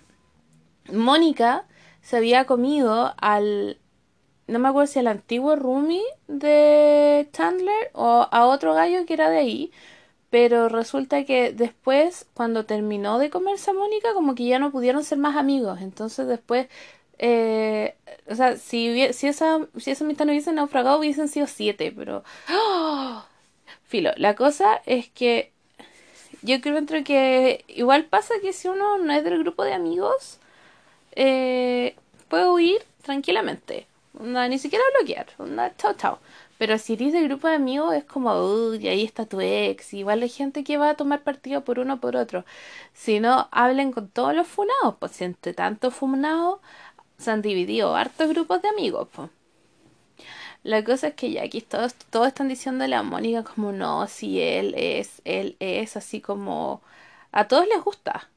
Mónica 0.91 1.65
se 2.01 2.17
había 2.17 2.45
comido 2.45 3.13
al, 3.19 3.79
no 4.47 4.59
me 4.59 4.69
acuerdo 4.69 4.87
si 4.91 4.99
al 4.99 5.07
antiguo 5.07 5.55
roomie 5.55 6.03
de 6.27 7.29
Chandler 7.33 7.91
o 7.93 8.27
a 8.31 8.45
otro 8.47 8.73
gallo 8.75 9.05
que 9.05 9.13
era 9.15 9.29
de 9.29 9.39
ahí, 9.39 9.71
pero 10.35 10.67
resulta 10.67 11.23
que 11.23 11.53
después, 11.53 12.27
cuando 12.33 12.65
terminó 12.65 13.19
de 13.19 13.29
comerse 13.29 13.71
a 13.71 13.73
Mónica, 13.73 14.13
como 14.13 14.35
que 14.35 14.43
ya 14.43 14.59
no 14.59 14.69
pudieron 14.69 15.05
ser 15.05 15.17
más 15.17 15.37
amigos. 15.37 15.79
Entonces 15.79 16.27
después, 16.27 16.67
eh, 17.19 17.95
o 18.29 18.35
sea, 18.35 18.57
si, 18.57 19.13
si 19.13 19.27
esa, 19.27 19.61
si 19.77 19.91
esa 19.91 20.03
amistad 20.03 20.25
no 20.25 20.33
hubiese 20.33 20.51
naufragado, 20.51 20.99
hubiesen 20.99 21.29
sido 21.29 21.47
siete, 21.47 21.93
pero... 21.95 22.25
¡Ah! 22.49 23.25
Filo, 23.85 24.11
la 24.17 24.35
cosa 24.35 24.81
es 24.85 25.07
que 25.07 25.53
yo 26.41 26.59
creo 26.59 26.79
entre 26.79 27.05
que 27.05 27.63
igual 27.69 28.03
pasa 28.03 28.33
que 28.41 28.51
si 28.51 28.67
uno 28.67 28.97
no 28.97 29.13
es 29.13 29.23
del 29.23 29.39
grupo 29.39 29.63
de 29.63 29.71
amigos, 29.71 30.39
eh, 31.13 31.95
puede 32.27 32.49
huir 32.49 32.83
tranquilamente. 33.03 33.87
Ni 34.19 34.59
siquiera 34.59 34.83
bloquear. 34.97 35.27
Onda, 35.37 35.73
chao, 35.77 35.93
chao. 35.93 36.19
Pero 36.57 36.77
si 36.77 36.93
eres 36.93 37.13
del 37.13 37.27
grupo 37.27 37.47
de 37.47 37.55
amigos 37.55 37.93
es 37.95 38.05
como, 38.05 38.33
uy, 38.33 38.87
ahí 38.87 39.03
está 39.03 39.25
tu 39.25 39.41
ex. 39.41 39.93
Igual 39.93 40.21
hay 40.23 40.29
gente 40.29 40.63
que 40.63 40.77
va 40.77 40.91
a 40.91 40.95
tomar 40.95 41.23
partido 41.23 41.63
por 41.63 41.79
uno 41.79 41.95
o 41.95 41.97
por 41.97 42.15
otro. 42.15 42.45
Si 42.93 43.19
no, 43.19 43.49
hablen 43.51 43.91
con 43.91 44.09
todos 44.09 44.33
los 44.35 44.47
funados. 44.47 44.95
Pues 44.99 45.21
entre 45.21 45.53
tantos 45.53 45.93
funados 45.93 46.59
se 47.17 47.31
han 47.31 47.41
dividido 47.41 47.95
hartos 47.95 48.29
grupos 48.29 48.61
de 48.61 48.69
amigos. 48.69 49.07
Pues. 49.13 49.29
La 50.63 50.83
cosa 50.83 51.09
es 51.09 51.13
que 51.15 51.31
ya 51.31 51.43
aquí 51.43 51.61
todos, 51.61 51.93
todos 52.09 52.27
están 52.27 52.47
diciéndole 52.47 52.95
a 52.95 53.03
Mónica 53.03 53.43
como 53.43 53.71
no, 53.71 54.07
si 54.07 54.41
él 54.41 54.73
es, 54.75 55.21
él 55.23 55.55
es, 55.59 55.95
así 55.97 56.21
como 56.21 56.81
a 57.31 57.47
todos 57.47 57.67
les 57.67 57.83
gusta. 57.83 58.29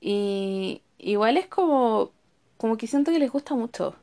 Y 0.00 0.82
igual 0.98 1.36
es 1.36 1.46
como, 1.46 2.12
como 2.58 2.76
que 2.76 2.86
siento 2.86 3.10
que 3.12 3.18
les 3.18 3.32
gusta 3.32 3.54
mucho. 3.54 3.96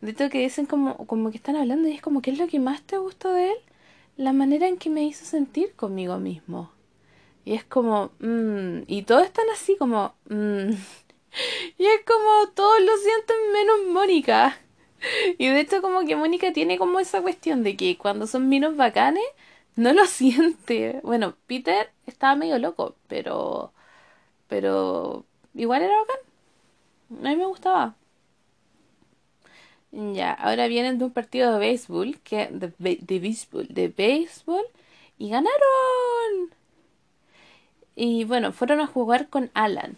De 0.00 0.12
hecho 0.12 0.30
que 0.30 0.40
dicen 0.40 0.66
como, 0.66 0.96
como 1.06 1.30
que 1.30 1.36
están 1.38 1.56
hablando 1.56 1.88
y 1.88 1.92
es 1.94 2.02
como, 2.02 2.22
¿qué 2.22 2.30
es 2.30 2.38
lo 2.38 2.46
que 2.48 2.60
más 2.60 2.82
te 2.82 2.98
gustó 2.98 3.32
de 3.32 3.52
él? 3.52 3.58
La 4.16 4.32
manera 4.32 4.68
en 4.68 4.78
que 4.78 4.90
me 4.90 5.04
hizo 5.04 5.24
sentir 5.24 5.74
conmigo 5.74 6.18
mismo. 6.18 6.70
Y 7.44 7.54
es 7.54 7.64
como, 7.64 8.12
mm, 8.20 8.82
y 8.88 9.02
todos 9.04 9.24
están 9.24 9.46
así 9.52 9.76
como, 9.76 10.14
mm. 10.30 10.70
Y 11.78 11.86
es 11.86 12.02
como, 12.06 12.48
todos 12.54 12.80
lo 12.82 12.96
sienten 12.98 13.36
menos 13.52 13.76
Mónica. 13.92 14.58
Y 15.38 15.48
de 15.48 15.60
hecho 15.60 15.82
como 15.82 16.04
que 16.06 16.16
Mónica 16.16 16.52
tiene 16.52 16.78
como 16.78 17.00
esa 17.00 17.22
cuestión 17.22 17.62
de 17.64 17.76
que 17.76 17.96
cuando 17.98 18.26
son 18.26 18.48
minos 18.48 18.76
bacanes, 18.76 19.24
no 19.76 19.92
lo 19.92 20.06
siente. 20.08 21.00
Bueno, 21.04 21.36
Peter 21.46 21.90
estaba 22.06 22.36
medio 22.36 22.58
loco, 22.58 22.96
pero, 23.08 23.72
pero 24.48 25.26
igual 25.54 25.82
era 25.82 25.94
bacán. 25.98 26.18
A 27.26 27.30
mí 27.30 27.36
me 27.36 27.46
gustaba. 27.46 27.96
Ya, 29.92 30.32
ahora 30.32 30.66
vienen 30.68 30.98
de 30.98 31.06
un 31.06 31.12
partido 31.12 31.52
de 31.52 31.58
béisbol, 31.58 32.20
que, 32.20 32.48
de, 32.48 32.72
de 33.00 33.18
béisbol, 33.20 33.66
de 33.70 33.88
béisbol, 33.88 34.64
y 35.18 35.30
ganaron. 35.30 36.52
Y 37.96 38.24
bueno, 38.24 38.52
fueron 38.52 38.80
a 38.80 38.86
jugar 38.86 39.28
con 39.28 39.50
Alan. 39.54 39.96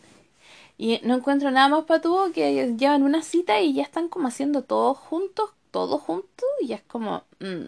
Y 0.78 1.00
no 1.04 1.14
encuentro 1.16 1.50
nada 1.52 1.68
más 1.68 1.85
patudo 1.87 2.32
que 2.32 2.75
llevan 2.76 3.02
una 3.04 3.23
cita 3.23 3.61
y 3.61 3.75
ya 3.75 3.82
están 3.85 4.09
como 4.09 4.28
haciendo 4.28 4.62
todos 4.64 4.99
juntos, 4.99 5.50
todos 5.73 6.00
juntos, 6.02 6.49
y 6.62 6.73
es 6.75 6.82
como, 6.85 7.25
mm, 7.40 7.64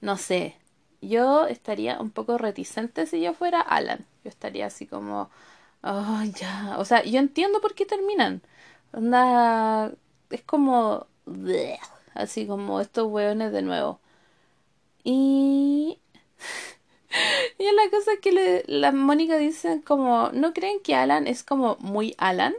no 0.00 0.16
sé. 0.16 0.56
Yo 1.00 1.46
estaría 1.46 2.00
un 2.00 2.10
poco 2.10 2.38
reticente 2.38 3.06
si 3.06 3.20
yo 3.20 3.34
fuera 3.34 3.60
Alan. 3.60 4.06
Yo 4.24 4.30
estaría 4.30 4.66
así 4.66 4.86
como, 4.86 5.30
oh, 5.82 6.22
ya. 6.36 6.76
O 6.78 6.84
sea, 6.84 7.04
yo 7.04 7.18
entiendo 7.20 7.60
por 7.60 7.74
qué 7.74 7.84
terminan. 7.86 8.42
Onda, 8.92 9.92
es 10.34 10.42
como, 10.42 11.06
así 12.14 12.46
como 12.46 12.80
estos 12.80 13.06
hueones 13.10 13.52
de 13.52 13.62
nuevo. 13.62 14.00
Y 15.04 15.98
y 17.58 17.64
la 17.64 17.90
cosa 17.90 18.12
que 18.22 18.32
le- 18.32 18.64
la 18.66 18.92
Mónica 18.92 19.36
dice 19.36 19.82
como, 19.84 20.30
¿no 20.32 20.52
creen 20.52 20.80
que 20.82 20.94
Alan 20.94 21.26
es 21.26 21.42
como 21.44 21.76
muy 21.80 22.14
Alan? 22.18 22.54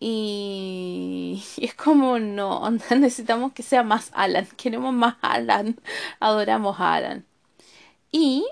Y, 0.00 1.42
es 1.58 1.74
como, 1.74 2.18
no, 2.18 2.70
necesitamos 2.90 3.52
que 3.52 3.62
sea 3.62 3.82
más 3.82 4.10
Alan, 4.14 4.46
queremos 4.56 4.92
más 4.94 5.16
Alan, 5.22 5.76
adoramos 6.20 6.78
a 6.80 6.94
Alan. 6.94 7.26
Y 8.12 8.46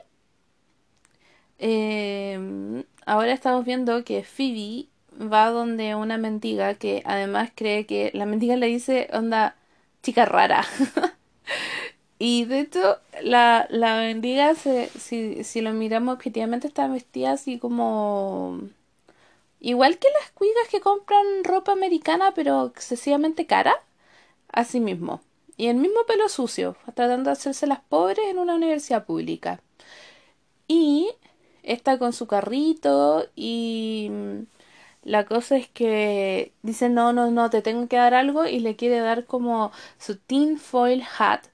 eh, 1.58 2.84
ahora 3.06 3.32
estamos 3.32 3.64
viendo 3.64 4.04
que 4.04 4.22
Phoebe 4.24 4.88
va 5.20 5.50
donde 5.50 5.94
una 5.94 6.18
mendiga 6.18 6.74
que 6.74 7.02
además 7.04 7.50
cree 7.54 7.86
que 7.86 8.10
la 8.14 8.26
mendiga 8.26 8.56
le 8.56 8.66
dice, 8.66 9.08
onda, 9.12 9.56
chica 10.02 10.24
rara. 10.24 10.64
Y 12.22 12.44
de 12.44 12.60
hecho, 12.60 12.98
la, 13.22 13.66
la 13.70 13.96
mendiga, 13.96 14.54
se, 14.54 14.88
si, 14.88 15.42
si 15.42 15.62
lo 15.62 15.72
miramos 15.72 16.14
objetivamente, 16.16 16.66
está 16.66 16.86
vestida 16.86 17.32
así 17.32 17.58
como, 17.58 18.60
Igual 19.60 19.98
que 19.98 20.08
las 20.20 20.30
cuigas 20.32 20.68
que 20.70 20.80
compran 20.80 21.44
ropa 21.44 21.72
americana 21.72 22.32
pero 22.34 22.66
excesivamente 22.66 23.46
cara, 23.46 23.74
así 24.52 24.80
mismo. 24.80 25.22
Y 25.56 25.68
el 25.68 25.76
mismo 25.76 26.04
pelo 26.06 26.28
sucio, 26.28 26.76
tratando 26.94 27.30
de 27.30 27.32
hacerse 27.32 27.66
las 27.66 27.80
pobres 27.80 28.24
en 28.30 28.38
una 28.38 28.54
universidad 28.54 29.04
pública. 29.04 29.60
Y 30.68 31.10
está 31.62 31.98
con 31.98 32.12
su 32.12 32.26
carrito 32.26 33.26
y 33.36 34.10
la 35.02 35.24
cosa 35.26 35.56
es 35.56 35.68
que 35.68 36.52
dice 36.62 36.88
no, 36.88 37.12
no, 37.12 37.30
no, 37.30 37.50
te 37.50 37.62
tengo 37.62 37.88
que 37.88 37.96
dar 37.96 38.14
algo 38.14 38.46
y 38.46 38.60
le 38.60 38.76
quiere 38.76 39.00
dar 39.00 39.26
como 39.26 39.72
su 39.98 40.16
tin 40.16 40.58
foil 40.58 41.02
hat, 41.18 41.46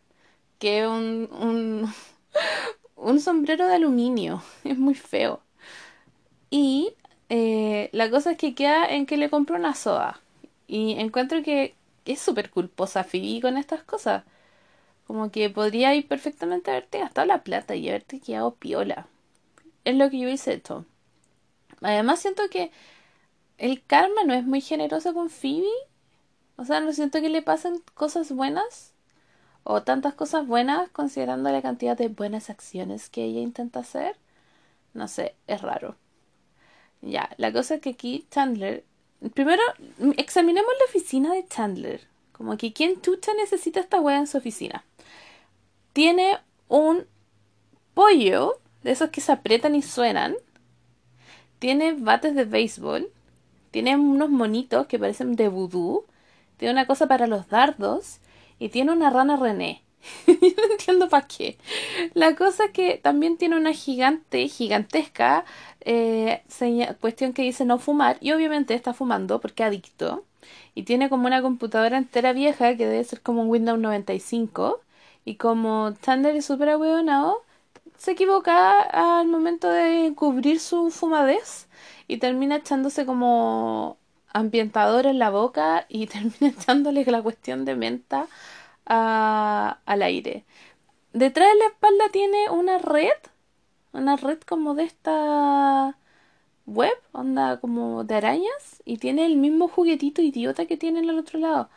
que 0.58 0.80
es 0.80 0.86
un, 0.88 1.92
un, 2.96 3.20
sombrero 3.20 3.66
de 3.66 3.74
aluminio, 3.76 4.42
es 4.64 4.78
muy 4.78 4.94
feo. 4.94 5.40
Y 6.50 6.94
eh, 7.28 7.90
la 7.92 8.10
cosa 8.10 8.32
es 8.32 8.38
que 8.38 8.54
queda 8.54 8.86
en 8.86 9.06
que 9.06 9.16
le 9.16 9.30
compro 9.30 9.56
una 9.56 9.74
soda. 9.74 10.20
Y 10.68 10.92
encuentro 10.98 11.42
que 11.42 11.74
es 12.04 12.20
súper 12.20 12.50
culposa 12.50 13.04
Phoebe 13.04 13.40
con 13.40 13.56
estas 13.58 13.82
cosas. 13.82 14.24
Como 15.06 15.30
que 15.30 15.50
podría 15.50 15.94
ir 15.94 16.08
perfectamente 16.08 16.70
haberte 16.70 17.00
gastado 17.00 17.26
la 17.26 17.42
plata 17.44 17.76
y 17.76 17.88
haberte 17.88 18.20
quedado 18.20 18.54
piola. 18.54 19.08
Es 19.84 19.96
lo 19.96 20.10
que 20.10 20.18
yo 20.20 20.28
hice 20.28 20.54
esto. 20.54 20.84
Además 21.82 22.20
siento 22.20 22.44
que 22.50 22.70
el 23.58 23.82
karma 23.84 24.24
no 24.24 24.34
es 24.34 24.44
muy 24.44 24.60
generoso 24.60 25.14
con 25.14 25.30
Phoebe. 25.30 25.66
O 26.56 26.64
sea, 26.64 26.80
no 26.80 26.92
siento 26.92 27.20
que 27.20 27.28
le 27.28 27.42
pasen 27.42 27.82
cosas 27.94 28.32
buenas. 28.32 28.92
O 29.64 29.82
tantas 29.82 30.14
cosas 30.14 30.46
buenas 30.46 30.88
considerando 30.90 31.50
la 31.50 31.62
cantidad 31.62 31.96
de 31.96 32.08
buenas 32.08 32.50
acciones 32.50 33.10
que 33.10 33.24
ella 33.24 33.40
intenta 33.40 33.80
hacer. 33.80 34.16
No 34.94 35.08
sé, 35.08 35.34
es 35.46 35.60
raro. 35.60 35.96
Ya, 37.02 37.30
la 37.36 37.52
cosa 37.52 37.74
es 37.74 37.80
que 37.80 37.90
aquí 37.90 38.26
Chandler. 38.30 38.84
Primero, 39.34 39.62
examinemos 40.16 40.70
la 40.78 40.84
oficina 40.86 41.32
de 41.34 41.46
Chandler. 41.46 42.06
Como 42.32 42.56
que 42.56 42.72
quién 42.72 43.00
tucha 43.00 43.32
necesita 43.34 43.80
esta 43.80 44.00
wea 44.00 44.18
en 44.18 44.26
su 44.26 44.38
oficina. 44.38 44.84
Tiene 45.92 46.38
un 46.68 47.06
pollo 47.94 48.60
de 48.82 48.92
esos 48.92 49.10
que 49.10 49.20
se 49.20 49.32
aprietan 49.32 49.74
y 49.74 49.82
suenan. 49.82 50.36
Tiene 51.58 51.94
bates 51.94 52.34
de 52.34 52.44
béisbol. 52.44 53.10
Tiene 53.70 53.96
unos 53.96 54.30
monitos 54.30 54.86
que 54.86 54.98
parecen 54.98 55.36
de 55.36 55.48
vudú. 55.48 56.04
Tiene 56.56 56.72
una 56.72 56.86
cosa 56.86 57.06
para 57.06 57.26
los 57.26 57.48
dardos. 57.48 58.20
Y 58.58 58.70
tiene 58.70 58.92
una 58.92 59.10
rana 59.10 59.36
René. 59.36 59.82
Yo 60.26 60.34
no 60.38 60.72
entiendo 60.72 61.08
para 61.08 61.26
qué. 61.26 61.58
La 62.14 62.34
cosa 62.36 62.66
es 62.66 62.70
que 62.72 62.98
también 63.02 63.36
tiene 63.36 63.56
una 63.56 63.72
gigante, 63.72 64.48
gigantesca 64.48 65.44
eh, 65.80 66.42
cuestión 67.00 67.32
que 67.32 67.42
dice 67.42 67.64
no 67.64 67.78
fumar. 67.78 68.18
Y 68.20 68.32
obviamente 68.32 68.74
está 68.74 68.94
fumando 68.94 69.40
porque 69.40 69.64
adicto. 69.64 70.24
Y 70.74 70.84
tiene 70.84 71.08
como 71.08 71.26
una 71.26 71.42
computadora 71.42 71.98
entera 71.98 72.32
vieja 72.32 72.76
que 72.76 72.86
debe 72.86 73.04
ser 73.04 73.20
como 73.22 73.42
un 73.42 73.50
Windows 73.50 73.78
95. 73.78 74.80
Y 75.24 75.36
como 75.36 75.92
Chandler 76.02 76.36
es 76.36 76.46
súper 76.46 76.68
ahueonado, 76.70 77.42
se 77.98 78.12
equivoca 78.12 78.80
al 78.82 79.26
momento 79.26 79.68
de 79.68 80.12
cubrir 80.14 80.60
su 80.60 80.90
fumadez 80.90 81.66
y 82.08 82.18
termina 82.18 82.56
echándose 82.56 83.06
como 83.06 83.98
ambientador 84.32 85.06
en 85.06 85.18
la 85.18 85.30
boca 85.30 85.86
y 85.88 86.06
termina 86.08 86.48
echándole 86.48 87.04
la 87.04 87.22
cuestión 87.22 87.64
de 87.64 87.76
menta 87.76 88.28
al 88.86 90.02
aire. 90.02 90.44
Detrás 91.12 91.48
de 91.52 91.58
la 91.58 91.66
espalda 91.66 92.08
tiene 92.12 92.50
una 92.50 92.78
red, 92.78 93.12
una 93.92 94.16
red 94.16 94.38
como 94.40 94.74
de 94.74 94.84
esta 94.84 95.96
web, 96.66 96.94
onda 97.12 97.58
como 97.60 98.04
de 98.04 98.16
arañas, 98.16 98.82
y 98.84 98.98
tiene 98.98 99.26
el 99.26 99.36
mismo 99.36 99.68
juguetito 99.68 100.22
idiota 100.22 100.66
que 100.66 100.76
tiene 100.76 101.00
en 101.00 101.10
el 101.10 101.18
otro 101.18 101.38
lado. 101.40 101.70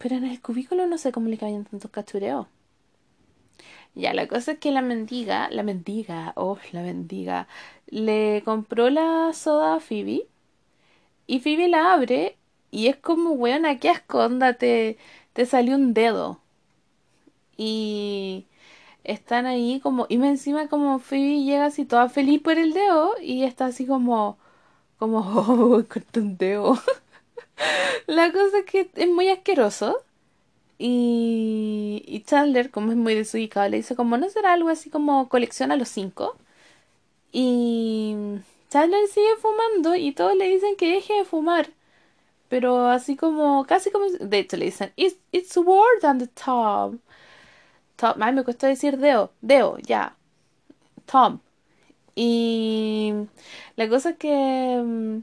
pero 0.00 0.16
en 0.16 0.24
el 0.26 0.40
cubículo 0.42 0.86
no 0.86 0.98
sé 0.98 1.12
cómo 1.12 1.28
le 1.28 1.38
caen 1.38 1.64
tantos 1.64 1.90
cachureos. 1.90 2.46
Ya, 3.94 4.14
la 4.14 4.26
cosa 4.28 4.52
es 4.52 4.58
que 4.58 4.70
la 4.72 4.82
mendiga, 4.82 5.48
la 5.50 5.62
mendiga, 5.62 6.32
oh, 6.36 6.58
la 6.72 6.82
mendiga, 6.82 7.48
le 7.86 8.42
compró 8.44 8.90
la 8.90 9.32
soda 9.32 9.74
a 9.76 9.80
Phoebe 9.80 10.26
y 11.26 11.40
Phoebe 11.40 11.68
la 11.68 11.94
abre 11.94 12.36
y 12.70 12.88
es 12.88 12.96
como, 12.96 13.32
weona, 13.32 13.78
qué 13.78 13.90
asco, 13.90 14.28
te, 14.58 14.98
salió 15.46 15.76
un 15.76 15.94
dedo. 15.94 16.40
Y 17.56 18.46
están 19.04 19.46
ahí 19.46 19.80
como, 19.80 20.06
y 20.08 20.16
encima 20.16 20.68
como 20.68 20.98
Phoebe 20.98 21.44
llega 21.44 21.66
así 21.66 21.84
toda 21.84 22.08
feliz 22.08 22.40
por 22.42 22.58
el 22.58 22.72
dedo 22.72 23.14
y 23.22 23.44
está 23.44 23.66
así 23.66 23.86
como, 23.86 24.38
como, 24.98 25.18
oh, 25.20 25.84
corta 25.88 26.20
un 26.20 26.36
dedo. 26.38 26.78
la 28.06 28.32
cosa 28.32 28.58
es 28.60 28.64
que 28.66 28.90
es 28.94 29.08
muy 29.08 29.28
asqueroso. 29.28 29.98
Y, 30.82 32.24
Chandler, 32.26 32.70
como 32.70 32.92
es 32.92 32.96
muy 32.96 33.14
desubicado, 33.14 33.68
le 33.68 33.78
dice 33.78 33.96
como, 33.96 34.16
¿no 34.16 34.30
será 34.30 34.54
algo 34.54 34.70
así 34.70 34.88
como 34.90 35.28
colecciona 35.28 35.76
los 35.76 35.90
cinco? 35.90 36.36
Y 37.32 38.16
Chandler 38.70 39.06
sigue 39.08 39.36
fumando 39.40 39.94
y 39.96 40.12
todos 40.12 40.36
le 40.36 40.48
dicen 40.48 40.76
que 40.76 40.92
deje 40.94 41.14
de 41.14 41.24
fumar. 41.26 41.70
Pero 42.48 42.88
así 42.88 43.16
como, 43.16 43.66
casi 43.66 43.90
como, 43.90 44.06
de 44.08 44.38
hecho 44.38 44.56
le 44.56 44.66
dicen, 44.66 44.92
it's, 44.96 45.16
it's 45.32 45.56
word 45.56 46.04
on 46.04 46.18
the 46.18 46.28
top. 46.28 46.96
Tom, 47.96 48.22
ay, 48.22 48.32
me 48.34 48.44
cuesta 48.44 48.68
decir 48.68 48.98
Deo, 48.98 49.32
Deo, 49.42 49.78
ya. 49.78 50.16
Tom. 51.06 51.40
Y 52.14 53.12
la 53.76 53.88
cosa 53.88 54.10
es 54.10 54.16
que 54.18 54.82
mm, 54.84 55.22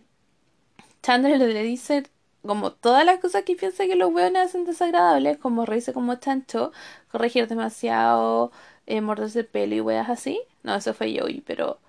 Chandler 1.03 1.39
le 1.39 1.63
dice 1.63 2.03
como 2.45 2.71
todas 2.71 3.05
las 3.05 3.19
cosas 3.19 3.43
que 3.43 3.55
piensa 3.55 3.85
que 3.87 3.95
los 3.95 4.11
hueones 4.13 4.47
hacen 4.47 4.65
desagradables, 4.65 5.37
como 5.37 5.65
reírse 5.65 5.93
como 5.93 6.15
chancho, 6.15 6.71
corregir 7.11 7.47
demasiado, 7.47 8.51
eh, 8.85 9.01
morderse 9.01 9.41
el 9.41 9.47
pelo 9.47 9.75
y 9.75 9.81
weas 9.81 10.09
así. 10.09 10.39
No, 10.63 10.75
eso 10.75 10.93
fue 10.93 11.17
Joey, 11.19 11.41
pero 11.41 11.79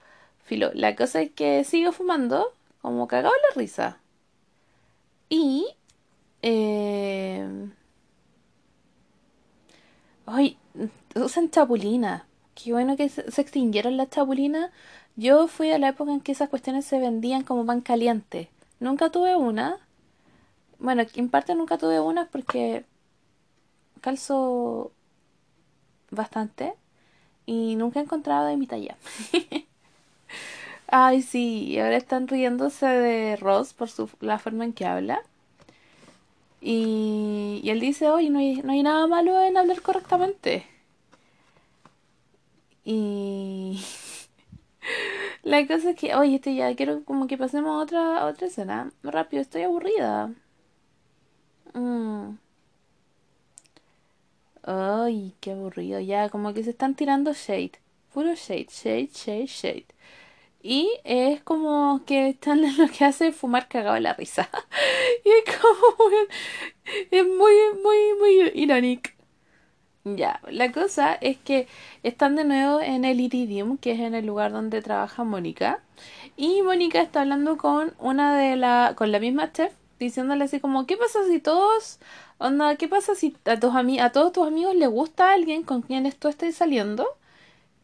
filo. 0.45 0.71
La 0.75 0.97
cosa 0.97 1.23
es 1.23 1.31
que 1.33 1.65
sigo 1.65 1.93
fumando, 1.93 2.53
como 2.83 3.09
cagado 3.09 3.35
la 3.49 3.55
risa. 3.61 3.99
Y. 5.29 5.67
Eh, 6.43 7.47
ay, 10.27 10.59
usan 11.15 11.51
chapulina. 11.51 12.27
Qué 12.55 12.73
bueno 12.73 12.97
que 12.97 13.09
se 13.09 13.41
extinguieron 13.41 13.97
las 13.97 14.11
chapulinas. 14.11 14.71
Yo 15.17 15.49
fui 15.49 15.71
a 15.71 15.79
la 15.79 15.89
época 15.89 16.13
en 16.13 16.21
que 16.21 16.33
esas 16.33 16.49
cuestiones 16.49 16.85
se 16.85 16.99
vendían 16.99 17.43
como 17.45 17.67
pan 17.67 17.81
caliente. 17.81 18.51
Nunca 18.81 19.11
tuve 19.11 19.37
una, 19.37 19.79
bueno, 20.79 21.05
en 21.15 21.29
parte 21.29 21.55
nunca 21.55 21.79
tuve 21.79 22.01
una 22.01 22.27
porque 22.27 22.85
calzo 24.01 24.93
bastante 26.11 26.75
y 27.47 27.77
nunca 27.77 28.01
he 28.01 28.05
encontrado 28.05 28.47
de 28.47 28.57
mi 28.57 28.67
talla. 28.67 28.97
Ay, 30.89 31.23
sí, 31.23 31.79
ahora 31.79 31.97
están 31.97 32.29
riéndose 32.29 32.87
de 32.87 33.37
Ross 33.37 33.75
por 33.75 33.89
su, 33.91 34.09
la 34.21 34.39
forma 34.39 34.65
en 34.65 34.73
que 34.73 34.87
habla. 34.87 35.23
Y, 36.61 37.61
y 37.65 37.71
él 37.71 37.81
dice, 37.81 38.11
oye, 38.11 38.31
no 38.31 38.39
hay, 38.39 38.57
no 38.63 38.73
hay 38.73 38.83
nada 38.83 39.07
malo 39.07 39.41
en 39.43 39.57
hablar 39.57 39.81
correctamente. 39.83 40.65
Y 42.85 43.81
la 45.43 45.67
cosa 45.67 45.91
es 45.91 45.97
que, 45.97 46.15
oye, 46.15 46.37
este 46.37 46.55
ya 46.55 46.75
quiero 46.77 47.05
como 47.05 47.27
que 47.27 47.39
pasemos 47.39 47.71
a 47.71 47.83
otra, 47.83 48.19
a 48.19 48.27
otra 48.27 48.47
escena. 48.49 48.93
Rápido, 49.03 49.43
estoy 49.43 49.63
aburrida. 49.63 50.33
Mm. 51.75 52.39
Ay, 54.63 55.35
qué 55.41 55.53
aburrido. 55.53 56.01
Ya, 56.01 56.29
como 56.29 56.53
que 56.55 56.63
se 56.65 56.71
están 56.71 56.95
tirando 56.95 57.33
shade. 57.33 57.73
Puro 58.13 58.35
shade, 58.35 58.69
shade, 58.71 59.11
shade, 59.13 59.47
shade. 59.47 59.87
Y 60.63 60.91
es 61.05 61.43
como 61.43 62.03
que 62.07 62.31
están 62.31 62.63
lo 62.79 62.89
que 62.89 63.05
hace 63.05 63.33
fumar 63.33 63.69
cagado 63.69 63.99
la 64.01 64.15
risa. 64.15 64.49
y 65.25 65.31
es 65.31 65.57
como. 65.57 66.11
Es 67.11 67.27
muy, 67.27 67.55
muy, 67.83 67.99
muy 68.19 68.53
irónico. 68.55 69.11
Ya, 70.05 70.41
la 70.49 70.73
cosa 70.73 71.15
es 71.15 71.37
que 71.39 71.69
están 72.03 72.37
de 72.37 72.45
nuevo 72.45 72.81
en 72.81 73.05
el 73.05 73.21
Iridium, 73.21 73.77
que 73.79 73.93
es 73.93 74.01
en 74.01 74.15
el 74.15 74.27
lugar 74.27 74.53
donde 74.53 74.81
trabaja 74.83 75.25
Mónica. 75.25 75.83
Y 76.37 76.63
Mónica 76.63 77.01
está 77.03 77.23
hablando 77.23 77.57
con 77.59 77.95
una 77.99 78.37
de 78.39 78.57
la. 78.57 78.95
con 78.97 79.13
la 79.13 79.21
misma 79.21 79.53
chef 79.53 79.73
diciéndole 79.99 80.45
así 80.45 80.61
como, 80.61 80.87
¿qué 80.87 80.97
pasa 80.97 81.21
si 81.29 81.41
todos, 81.41 81.99
onda, 82.39 82.77
qué 82.77 82.89
pasa 82.89 83.15
si 83.15 83.37
a, 83.45 83.59
tus 83.61 83.73
a 83.75 84.13
todos 84.13 84.33
tus 84.33 84.47
amigos 84.47 84.75
les 84.77 84.89
gusta 84.89 85.33
alguien 85.33 85.63
con 85.65 85.83
quien 85.83 86.11
tú 86.13 86.29
estés 86.29 86.57
saliendo? 86.57 87.07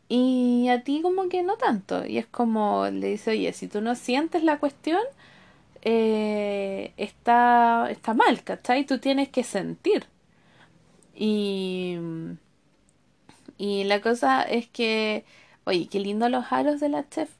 Y 0.08 0.68
a 0.68 0.84
ti 0.84 1.00
como 1.02 1.28
que 1.28 1.42
no 1.42 1.56
tanto. 1.56 2.06
Y 2.06 2.18
es 2.18 2.26
como, 2.26 2.86
le 2.90 3.08
dice, 3.08 3.32
oye, 3.32 3.52
si 3.52 3.68
tú 3.68 3.80
no 3.80 3.94
sientes 3.96 4.44
la 4.44 4.58
cuestión, 4.58 5.02
eh, 5.82 6.92
está, 6.96 7.88
está 7.90 8.14
mal, 8.14 8.42
¿cachai? 8.44 8.84
Tú 8.86 8.98
tienes 8.98 9.28
que 9.28 9.44
sentir. 9.44 10.06
Y, 11.14 11.96
y 13.58 13.84
la 13.84 14.00
cosa 14.00 14.42
es 14.42 14.68
que, 14.68 15.24
oye, 15.64 15.88
qué 15.90 16.00
lindo 16.00 16.28
los 16.28 16.52
aros 16.52 16.80
de 16.80 16.88
la 16.88 17.08
chef. 17.08 17.30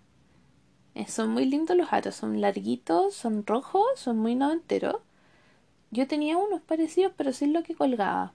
Eh, 0.94 1.07
son 1.09 1.30
muy 1.30 1.44
lindos 1.46 1.76
los 1.76 1.92
aros, 1.92 2.14
son 2.14 2.40
larguitos, 2.40 3.14
son 3.14 3.46
rojos, 3.46 3.87
son 3.96 4.18
muy 4.18 4.35
noventeros. 4.35 4.96
Yo 5.90 6.07
tenía 6.09 6.37
unos 6.38 6.61
parecidos, 6.62 7.12
pero 7.16 7.33
sin 7.33 7.52
lo 7.52 7.62
que 7.62 7.74
colgaba. 7.74 8.33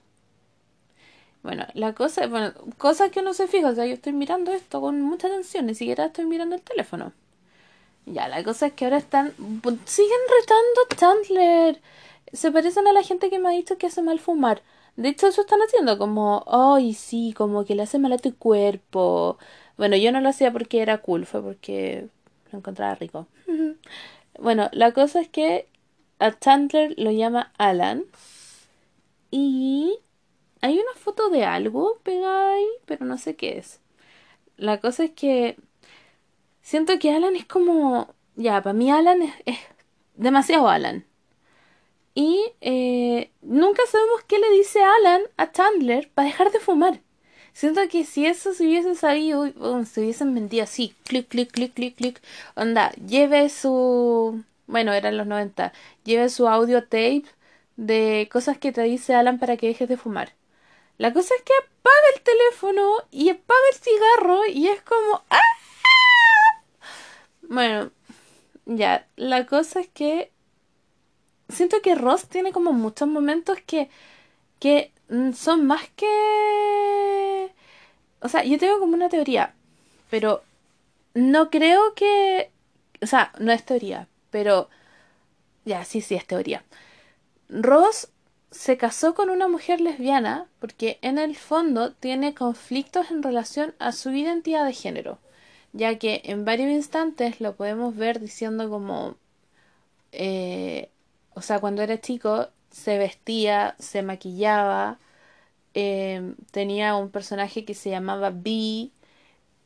Bueno, 1.42 1.66
la 1.74 1.94
cosa, 1.94 2.26
bueno, 2.26 2.52
cosas 2.78 3.10
que 3.10 3.20
uno 3.20 3.32
se 3.34 3.48
fija, 3.48 3.68
o 3.70 3.74
sea, 3.74 3.86
yo 3.86 3.94
estoy 3.94 4.12
mirando 4.12 4.52
esto 4.52 4.80
con 4.80 5.00
mucha 5.00 5.26
atención, 5.28 5.66
ni 5.66 5.74
siquiera 5.74 6.06
estoy 6.06 6.26
mirando 6.26 6.54
el 6.54 6.62
teléfono. 6.62 7.12
Ya, 8.06 8.28
la 8.28 8.42
cosa 8.44 8.66
es 8.66 8.72
que 8.74 8.84
ahora 8.84 8.98
están, 8.98 9.32
siguen 9.84 10.18
retando 10.40 10.80
Chandler. 10.96 11.80
Se 12.32 12.52
parecen 12.52 12.86
a 12.88 12.92
la 12.92 13.02
gente 13.02 13.30
que 13.30 13.38
me 13.38 13.48
ha 13.48 13.52
dicho 13.52 13.78
que 13.78 13.86
hace 13.86 14.02
mal 14.02 14.20
fumar. 14.20 14.62
De 14.96 15.08
hecho, 15.08 15.28
eso 15.28 15.42
están 15.42 15.60
haciendo, 15.60 15.98
como, 15.98 16.44
ay, 16.48 16.94
sí, 16.94 17.34
como 17.36 17.64
que 17.64 17.74
le 17.74 17.82
hace 17.84 17.98
mal 17.98 18.12
a 18.12 18.18
tu 18.18 18.34
cuerpo. 18.36 19.38
Bueno, 19.78 19.96
yo 19.96 20.12
no 20.12 20.20
lo 20.20 20.28
hacía 20.28 20.52
porque 20.52 20.82
era 20.82 20.98
cool, 20.98 21.26
fue 21.26 21.42
porque 21.42 22.08
lo 22.52 22.58
encontraba 22.58 22.94
rico. 22.94 23.26
bueno, 24.38 24.68
la 24.72 24.92
cosa 24.92 25.20
es 25.20 25.28
que 25.28 25.68
a 26.18 26.38
Chandler 26.38 26.94
lo 26.98 27.10
llama 27.10 27.52
Alan. 27.58 28.04
Y 29.30 29.98
hay 30.60 30.74
una 30.74 30.94
foto 30.96 31.30
de 31.30 31.44
algo 31.44 31.98
pegada 32.02 32.54
ahí, 32.54 32.66
pero 32.86 33.04
no 33.04 33.18
sé 33.18 33.36
qué 33.36 33.58
es. 33.58 33.80
La 34.56 34.80
cosa 34.80 35.04
es 35.04 35.12
que 35.12 35.56
siento 36.62 36.98
que 36.98 37.12
Alan 37.12 37.36
es 37.36 37.46
como... 37.46 38.14
Ya, 38.36 38.62
para 38.62 38.72
mí 38.72 38.90
Alan 38.90 39.22
es, 39.22 39.32
es 39.46 39.58
demasiado 40.14 40.68
Alan. 40.68 41.04
Y 42.14 42.52
eh, 42.60 43.30
nunca 43.42 43.82
sabemos 43.90 44.22
qué 44.26 44.38
le 44.38 44.50
dice 44.50 44.82
Alan 44.82 45.22
a 45.36 45.52
Chandler 45.52 46.10
para 46.12 46.28
dejar 46.28 46.50
de 46.50 46.60
fumar. 46.60 47.00
Siento 47.52 47.80
que 47.88 48.04
si 48.04 48.26
eso 48.26 48.54
se 48.54 48.64
hubiese 48.64 48.94
sabido, 48.94 49.50
o 49.58 49.84
se 49.84 50.00
hubiesen 50.00 50.34
mentido 50.34 50.64
así, 50.64 50.94
clic, 51.04 51.28
clic, 51.28 51.50
clic, 51.50 51.74
clic, 51.74 51.96
clic, 51.96 52.22
onda, 52.56 52.90
lleve 52.92 53.48
su, 53.48 54.42
bueno, 54.66 54.92
eran 54.92 55.16
los 55.16 55.26
90, 55.26 55.72
lleve 56.04 56.28
su 56.28 56.48
audio 56.48 56.82
tape 56.84 57.24
de 57.76 58.28
cosas 58.32 58.58
que 58.58 58.72
te 58.72 58.82
dice 58.82 59.14
Alan 59.14 59.38
para 59.38 59.56
que 59.56 59.68
dejes 59.68 59.88
de 59.88 59.96
fumar. 59.96 60.32
La 60.98 61.12
cosa 61.12 61.34
es 61.34 61.42
que 61.42 61.52
apaga 61.58 61.96
el 62.14 62.22
teléfono 62.22 62.92
y 63.10 63.30
apaga 63.30 63.60
el 63.72 63.78
cigarro 63.78 64.46
y 64.46 64.68
es 64.68 64.82
como... 64.82 65.22
¡Ah! 65.30 65.40
Bueno, 67.42 67.90
ya, 68.66 69.06
la 69.16 69.46
cosa 69.46 69.80
es 69.80 69.88
que 69.88 70.30
siento 71.48 71.82
que 71.82 71.94
Ross 71.94 72.28
tiene 72.28 72.52
como 72.52 72.72
muchos 72.72 73.08
momentos 73.08 73.58
que, 73.66 73.90
que 74.58 74.92
son 75.34 75.66
más 75.66 75.88
que... 75.96 77.09
O 78.20 78.28
sea, 78.28 78.44
yo 78.44 78.58
tengo 78.58 78.78
como 78.78 78.94
una 78.94 79.08
teoría, 79.08 79.54
pero 80.10 80.42
no 81.14 81.50
creo 81.50 81.94
que... 81.94 82.50
O 83.02 83.06
sea, 83.06 83.32
no 83.38 83.52
es 83.52 83.64
teoría, 83.64 84.08
pero... 84.30 84.68
Ya, 85.64 85.84
sí, 85.84 86.00
sí, 86.00 86.14
es 86.14 86.26
teoría. 86.26 86.64
Ross 87.48 88.08
se 88.50 88.76
casó 88.76 89.14
con 89.14 89.30
una 89.30 89.48
mujer 89.48 89.80
lesbiana 89.80 90.48
porque 90.58 90.98
en 91.02 91.18
el 91.18 91.36
fondo 91.36 91.92
tiene 91.92 92.34
conflictos 92.34 93.10
en 93.10 93.22
relación 93.22 93.74
a 93.78 93.92
su 93.92 94.10
identidad 94.10 94.64
de 94.64 94.72
género, 94.72 95.18
ya 95.72 95.98
que 95.98 96.22
en 96.24 96.44
varios 96.44 96.70
instantes 96.70 97.40
lo 97.40 97.54
podemos 97.54 97.94
ver 97.96 98.20
diciendo 98.20 98.68
como, 98.68 99.16
eh, 100.12 100.90
o 101.34 101.42
sea, 101.42 101.60
cuando 101.60 101.82
era 101.82 102.00
chico 102.00 102.48
se 102.70 102.98
vestía, 102.98 103.76
se 103.78 104.02
maquillaba, 104.02 104.98
eh, 105.74 106.34
tenía 106.52 106.96
un 106.96 107.10
personaje 107.10 107.64
que 107.64 107.74
se 107.74 107.90
llamaba 107.90 108.30
B 108.30 108.90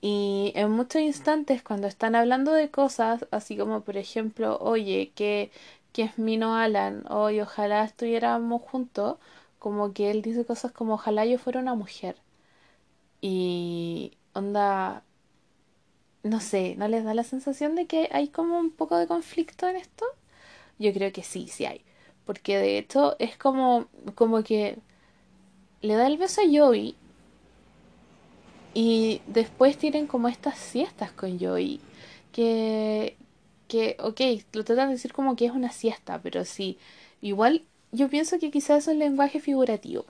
y 0.01 0.53
en 0.55 0.71
muchos 0.71 1.03
instantes 1.03 1.63
cuando 1.63 1.87
están 1.89 2.15
hablando 2.15 2.53
de 2.53 2.71
cosas, 2.71 3.27
así 3.31 3.57
como 3.57 3.83
por 3.83 3.97
ejemplo, 3.97 4.59
oye, 4.61 5.13
que 5.15 5.51
que 5.95 6.03
es 6.05 6.19
Mino 6.19 6.57
Alan, 6.57 7.05
hoy 7.11 7.41
ojalá 7.41 7.85
estuviéramos 7.85 8.63
juntos, 8.63 9.19
como 9.61 9.93
que 9.95 10.11
él 10.11 10.23
dice 10.23 10.45
cosas 10.45 10.73
como 10.73 10.95
ojalá 10.95 11.25
yo 11.27 11.39
fuera 11.39 11.61
una 11.61 11.75
mujer. 11.77 12.17
Y 13.21 14.13
onda, 14.35 15.05
no 16.23 16.41
sé, 16.41 16.75
¿no 16.77 16.89
les 16.89 17.05
da 17.05 17.15
la 17.15 17.25
sensación 17.25 17.75
de 17.77 17.87
que 17.87 18.09
hay 18.13 18.29
como 18.29 18.59
un 18.59 18.71
poco 18.71 18.97
de 18.97 19.07
conflicto 19.07 19.69
en 19.69 19.77
esto? 19.77 20.05
Yo 20.79 20.93
creo 20.93 21.13
que 21.13 21.23
sí, 21.23 21.49
sí 21.49 21.67
hay. 21.67 21.83
Porque 22.27 22.59
de 22.59 22.79
hecho 22.79 23.17
es 23.21 23.37
como, 23.37 23.89
como 24.17 24.43
que 24.45 24.79
le 25.85 25.95
da 25.95 26.07
el 26.07 26.17
beso 26.17 26.41
a 26.41 26.45
Joey 26.45 26.95
y 28.73 29.21
después 29.27 29.77
tienen 29.77 30.07
como 30.07 30.29
estas 30.29 30.59
siestas 30.59 31.13
con 31.13 31.39
Joey 31.39 31.79
que, 32.33 33.17
que, 33.69 33.97
ok, 34.01 34.21
lo 34.55 34.65
tratan 34.65 34.89
de 34.89 34.95
decir 34.95 35.13
como 35.13 35.37
que 35.37 35.45
es 35.47 35.53
una 35.53 35.71
siesta, 35.71 36.21
pero 36.23 36.45
sí, 36.47 36.79
igual 37.21 37.63
yo 37.93 38.09
pienso 38.09 38.39
que 38.39 38.51
quizás 38.51 38.85
es 38.85 38.89
un 38.89 38.99
lenguaje 38.99 39.41
figurativo. 39.41 40.07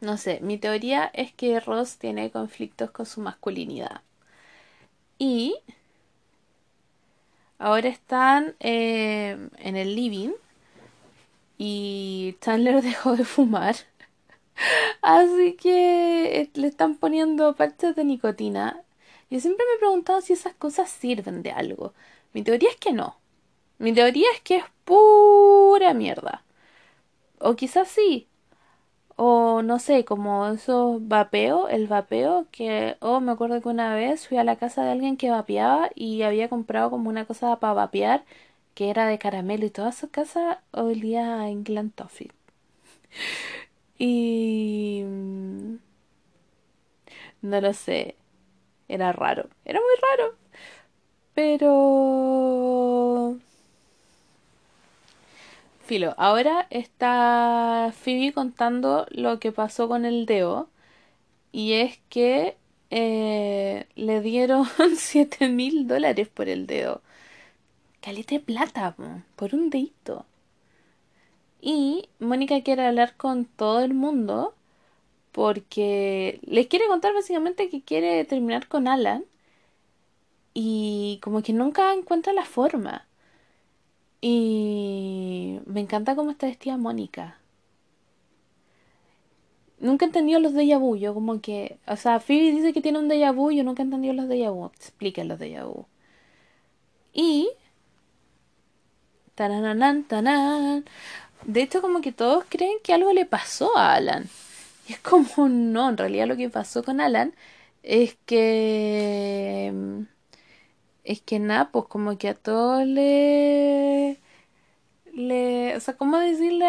No 0.00 0.18
sé, 0.18 0.40
mi 0.42 0.58
teoría 0.58 1.10
es 1.14 1.32
que 1.32 1.58
Ross 1.60 1.96
tiene 1.96 2.30
conflictos 2.30 2.90
con 2.90 3.06
su 3.06 3.22
masculinidad. 3.22 4.02
Y 5.18 5.56
ahora 7.58 7.88
están 7.88 8.54
eh, 8.60 9.48
en 9.58 9.76
el 9.76 9.96
living 9.96 10.32
y 11.56 12.36
Chandler 12.42 12.82
dejó 12.82 13.16
de 13.16 13.24
fumar. 13.24 13.76
Así 15.02 15.54
que 15.54 16.50
le 16.54 16.66
están 16.68 16.96
poniendo 16.96 17.54
parches 17.56 17.96
de 17.96 18.04
nicotina. 18.04 18.82
Yo 19.30 19.40
siempre 19.40 19.64
me 19.66 19.76
he 19.76 19.78
preguntado 19.78 20.20
si 20.20 20.32
esas 20.34 20.54
cosas 20.54 20.90
sirven 20.90 21.42
de 21.42 21.52
algo. 21.52 21.94
Mi 22.32 22.42
teoría 22.42 22.70
es 22.70 22.76
que 22.76 22.92
no. 22.92 23.16
Mi 23.78 23.92
teoría 23.92 24.26
es 24.34 24.40
que 24.42 24.56
es 24.58 24.64
pura 24.84 25.94
mierda. 25.94 26.44
O 27.38 27.56
quizás 27.56 27.88
sí. 27.88 28.28
O 29.16 29.62
no 29.62 29.78
sé, 29.78 30.04
como 30.04 30.46
esos 30.48 31.06
vapeo, 31.08 31.68
el 31.68 31.86
vapeo 31.86 32.46
que, 32.50 32.96
oh, 33.00 33.20
me 33.20 33.32
acuerdo 33.32 33.60
que 33.60 33.68
una 33.68 33.94
vez 33.94 34.26
fui 34.28 34.38
a 34.38 34.44
la 34.44 34.56
casa 34.56 34.84
de 34.84 34.90
alguien 34.92 35.16
que 35.16 35.30
vapeaba 35.30 35.90
y 35.94 36.22
había 36.22 36.48
comprado 36.48 36.90
como 36.90 37.08
una 37.10 37.24
cosa 37.26 37.56
para 37.60 37.74
vapear 37.74 38.24
que 38.74 38.90
era 38.90 39.06
de 39.06 39.18
caramelo 39.18 39.66
y 39.66 39.70
toda 39.70 39.92
su 39.92 40.10
casa 40.10 40.62
olía 40.72 41.40
a 41.40 41.48
England 41.50 41.92
Toffee. 41.94 42.30
Y... 43.98 45.02
Mm, 45.04 45.76
no 47.42 47.60
lo 47.60 47.72
sé. 47.74 48.16
Era 48.88 49.12
raro. 49.12 49.48
Era 49.64 49.80
muy 49.80 49.94
raro. 50.02 50.34
Pero... 51.34 53.38
Filo, 55.84 56.14
ahora 56.16 56.66
está 56.70 57.92
Phoebe 57.94 58.32
contando 58.32 59.06
lo 59.10 59.38
que 59.38 59.52
pasó 59.52 59.88
con 59.88 60.04
el 60.04 60.26
Deo. 60.26 60.68
Y 61.52 61.74
es 61.74 61.98
que 62.08 62.56
eh, 62.90 63.86
le 63.96 64.20
dieron 64.20 64.66
7 64.96 65.48
mil 65.48 65.86
dólares 65.88 66.28
por 66.28 66.48
el 66.48 66.66
dedo. 66.66 67.02
Calete 68.00 68.36
de 68.36 68.40
plata, 68.40 68.96
por 69.36 69.54
un 69.54 69.70
dedito. 69.70 70.26
Y 71.66 72.10
Mónica 72.20 72.62
quiere 72.62 72.86
hablar 72.86 73.16
con 73.16 73.46
todo 73.46 73.80
el 73.80 73.94
mundo 73.94 74.54
porque 75.32 76.40
les 76.44 76.66
quiere 76.68 76.88
contar 76.88 77.14
básicamente 77.14 77.70
que 77.70 77.82
quiere 77.82 78.24
terminar 78.26 78.68
con 78.68 78.86
Alan 78.86 79.24
y 80.54 81.20
como 81.22 81.42
que 81.42 81.54
nunca 81.54 81.94
encuentra 81.94 82.34
la 82.34 82.44
forma. 82.44 83.06
Y 84.20 85.60
me 85.66 85.80
encanta 85.80 86.14
cómo 86.16 86.32
está 86.32 86.46
vestida 86.48 86.76
Mónica. 86.76 87.38
Nunca 89.80 90.04
he 90.04 90.08
entendido 90.08 90.40
los 90.40 90.52
déjà 90.54 90.78
vu, 90.78 90.96
yo 90.96 91.14
como 91.14 91.40
que, 91.40 91.78
o 91.86 91.96
sea, 91.96 92.20
Phoebe 92.20 92.52
dice 92.52 92.72
que 92.74 92.82
tiene 92.82 92.98
un 92.98 93.08
déjà 93.08 93.32
vu, 93.34 93.50
yo 93.50 93.64
nunca 93.64 93.82
he 93.82 93.86
entendido 93.86 94.14
los 94.14 94.28
déjà 94.28 94.50
vu. 94.50 94.66
Expliquen 94.66 95.28
los 95.28 95.38
déjà 95.38 95.64
vu. 95.64 95.86
Y 97.14 97.48
Tarananan, 99.34 100.04
tanan. 100.04 100.84
De 101.46 101.62
hecho, 101.62 101.82
como 101.82 102.00
que 102.00 102.12
todos 102.12 102.44
creen 102.48 102.78
que 102.82 102.94
algo 102.94 103.12
le 103.12 103.26
pasó 103.26 103.76
a 103.76 103.94
Alan. 103.94 104.28
Y 104.88 104.94
es 104.94 105.00
como, 105.00 105.48
no, 105.48 105.88
en 105.90 105.96
realidad 105.96 106.26
lo 106.26 106.36
que 106.36 106.50
pasó 106.50 106.82
con 106.84 107.00
Alan 107.00 107.34
es 107.82 108.16
que 108.26 109.72
es 111.04 111.20
que 111.20 111.38
nada, 111.38 111.70
pues 111.70 111.86
como 111.86 112.18
que 112.18 112.28
a 112.30 112.34
todos 112.34 112.86
le... 112.86 114.18
le 115.12 115.76
o 115.76 115.80
sea, 115.80 115.96
¿cómo 115.96 116.18
decirle? 116.18 116.66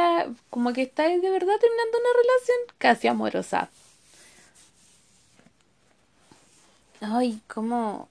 como 0.50 0.74
que 0.74 0.84
estáis 0.84 1.22
de 1.22 1.30
verdad 1.30 1.56
terminando 1.60 1.98
una 2.00 2.10
relación 2.22 2.58
casi 2.78 3.08
amorosa. 3.08 3.70
Ay, 7.02 7.42
como... 7.48 8.10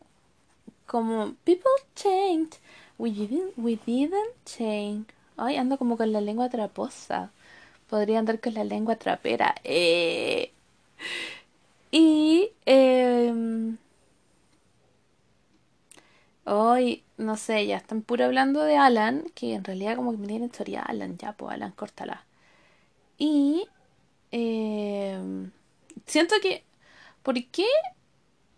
como... 0.86 1.34
People 1.44 1.70
changed. 1.94 2.58
We 2.98 3.10
didn't, 3.10 3.52
we 3.56 3.76
didn't 3.86 4.34
change. 4.46 5.06
Ay, 5.36 5.56
ando 5.56 5.78
como 5.78 5.96
con 5.96 6.12
la 6.12 6.20
lengua 6.20 6.48
traposa. 6.48 7.30
Podría 7.88 8.18
andar 8.20 8.40
con 8.40 8.54
la 8.54 8.64
lengua 8.64 8.96
trapera. 8.96 9.54
Eh. 9.64 10.52
Y... 11.90 12.50
Eh, 12.66 13.74
Hoy, 16.46 17.02
no 17.16 17.36
sé, 17.36 17.66
ya 17.66 17.76
están 17.78 18.02
puro 18.02 18.24
hablando 18.26 18.62
de 18.64 18.76
Alan, 18.76 19.24
que 19.34 19.54
en 19.54 19.64
realidad 19.64 19.96
como 19.96 20.12
que 20.12 20.18
me 20.18 20.26
tiene 20.26 20.46
historia 20.46 20.82
Alan, 20.82 21.16
ya, 21.18 21.32
pues 21.32 21.52
Alan, 21.54 21.72
córtala. 21.72 22.24
Y 23.18 23.68
eh, 24.32 25.18
siento 26.06 26.36
que, 26.42 26.64
¿por 27.22 27.34
qué? 27.50 27.66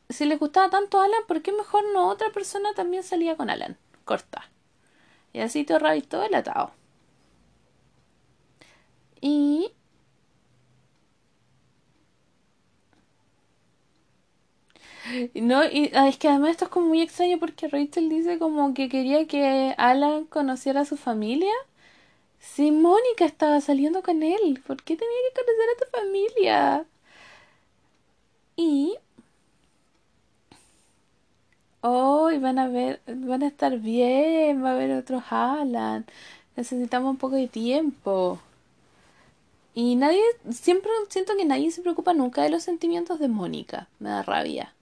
Si 0.08 0.24
les 0.24 0.38
gustaba 0.40 0.70
tanto 0.70 1.00
Alan, 1.00 1.22
¿por 1.28 1.42
qué 1.42 1.52
mejor 1.52 1.84
no 1.92 2.08
otra 2.08 2.30
persona 2.30 2.74
también 2.74 3.02
salía 3.04 3.36
con 3.36 3.50
Alan? 3.50 3.76
Corta. 4.04 4.50
Y 5.36 5.40
así 5.40 5.62
te 5.64 5.74
ahorrabas 5.74 6.02
todo 6.08 6.24
el 6.24 6.34
atado. 6.34 6.72
Y 9.20 9.72
No, 15.34 15.64
y 15.64 15.90
es 15.94 16.18
que 16.18 16.28
además 16.28 16.50
esto 16.50 16.64
es 16.66 16.70
como 16.70 16.88
muy 16.88 17.00
extraño 17.02 17.38
porque 17.38 17.68
Rachel 17.68 18.08
dice 18.08 18.38
como 18.38 18.74
que 18.74 18.88
quería 18.88 19.26
que 19.26 19.74
Alan 19.78 20.24
conociera 20.26 20.80
a 20.82 20.84
su 20.84 20.96
familia. 20.96 21.52
Si 22.40 22.72
Mónica 22.72 23.24
estaba 23.26 23.60
saliendo 23.62 24.02
con 24.02 24.22
él, 24.24 24.62
¿por 24.66 24.78
qué 24.82 24.96
tenía 24.96 25.14
que 25.34 25.40
conocer 25.42 25.68
a 25.76 25.84
tu 25.84 25.98
familia? 25.98 26.86
Y 28.56 28.96
hoy 31.88 32.38
van 32.38 32.58
a 32.58 32.68
ver, 32.68 33.00
van 33.06 33.42
a 33.42 33.48
estar 33.48 33.78
bien, 33.78 34.62
va 34.64 34.70
a 34.70 34.72
haber 34.72 34.92
otros 34.92 35.22
Alan. 35.30 36.06
Necesitamos 36.56 37.10
un 37.10 37.18
poco 37.18 37.36
de 37.36 37.48
tiempo. 37.48 38.40
Y 39.74 39.96
nadie, 39.96 40.22
siempre 40.50 40.90
siento 41.10 41.36
que 41.36 41.44
nadie 41.44 41.70
se 41.70 41.82
preocupa 41.82 42.14
nunca 42.14 42.42
de 42.42 42.50
los 42.50 42.62
sentimientos 42.62 43.18
de 43.18 43.28
Mónica. 43.28 43.88
Me 43.98 44.08
da 44.08 44.22
rabia. 44.22 44.74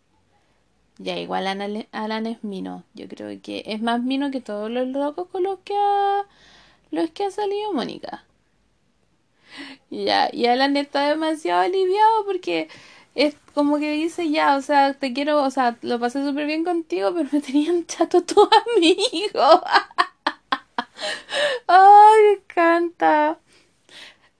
Ya, 0.98 1.18
igual 1.18 1.46
Alan, 1.48 1.86
Alan 1.92 2.26
es 2.26 2.44
mino. 2.44 2.84
Yo 2.94 3.08
creo 3.08 3.40
que 3.42 3.64
es 3.66 3.82
más 3.82 4.02
mino 4.02 4.30
que 4.30 4.40
todos 4.40 4.70
los 4.70 4.86
locos 4.88 5.28
con 5.28 5.42
los 5.42 5.58
que 5.60 5.74
ha, 5.76 6.24
los 6.90 7.10
que 7.10 7.24
ha 7.24 7.30
salido 7.30 7.72
Mónica. 7.72 8.24
Ya, 9.90 10.28
y 10.32 10.46
Alan 10.46 10.76
está 10.76 11.08
demasiado 11.08 11.62
aliviado 11.62 12.24
porque 12.26 12.68
es 13.14 13.36
como 13.54 13.78
que 13.78 13.92
dice 13.92 14.30
ya, 14.30 14.56
o 14.56 14.62
sea, 14.62 14.94
te 14.94 15.12
quiero, 15.12 15.42
o 15.42 15.50
sea, 15.50 15.76
lo 15.82 16.00
pasé 16.00 16.24
súper 16.24 16.46
bien 16.46 16.64
contigo, 16.64 17.12
pero 17.14 17.28
me 17.32 17.40
tenían 17.40 17.86
chato 17.86 18.22
tus 18.22 18.48
amigos. 18.76 19.60
Ay, 21.66 22.22
me 22.22 22.32
encanta. 22.34 23.38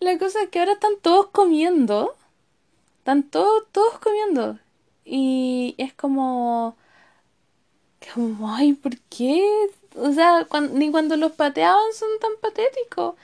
La 0.01 0.19
cosa 0.19 0.43
es 0.43 0.49
que 0.51 0.61
ahora 0.61 0.73
están 0.73 0.97
todos 1.03 1.29
comiendo. 1.31 2.17
Están 2.99 3.23
todos, 3.25 3.65
todos 3.73 3.99
comiendo. 3.99 4.59
Y 5.05 5.75
es 5.79 5.93
como, 5.95 6.77
como, 8.15 8.55
ay, 8.55 8.75
¿por 8.75 8.99
qué? 9.11 9.47
O 9.97 10.13
sea, 10.13 10.47
ni 10.73 10.91
cuando 10.91 11.17
los 11.17 11.33
pateaban 11.33 11.93
son 11.95 12.09
tan 12.21 12.33
patéticos. 12.41 13.15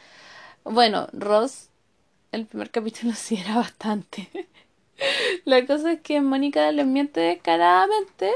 Bueno, 0.64 1.08
Ross, 1.12 1.68
el 2.32 2.46
primer 2.46 2.70
capítulo 2.70 3.12
sí 3.16 3.36
era 3.36 3.56
bastante. 3.56 4.28
La 5.44 5.66
cosa 5.66 5.92
es 5.92 6.00
que 6.00 6.20
Mónica 6.20 6.70
les 6.72 6.86
miente 6.86 7.20
descaradamente 7.20 8.30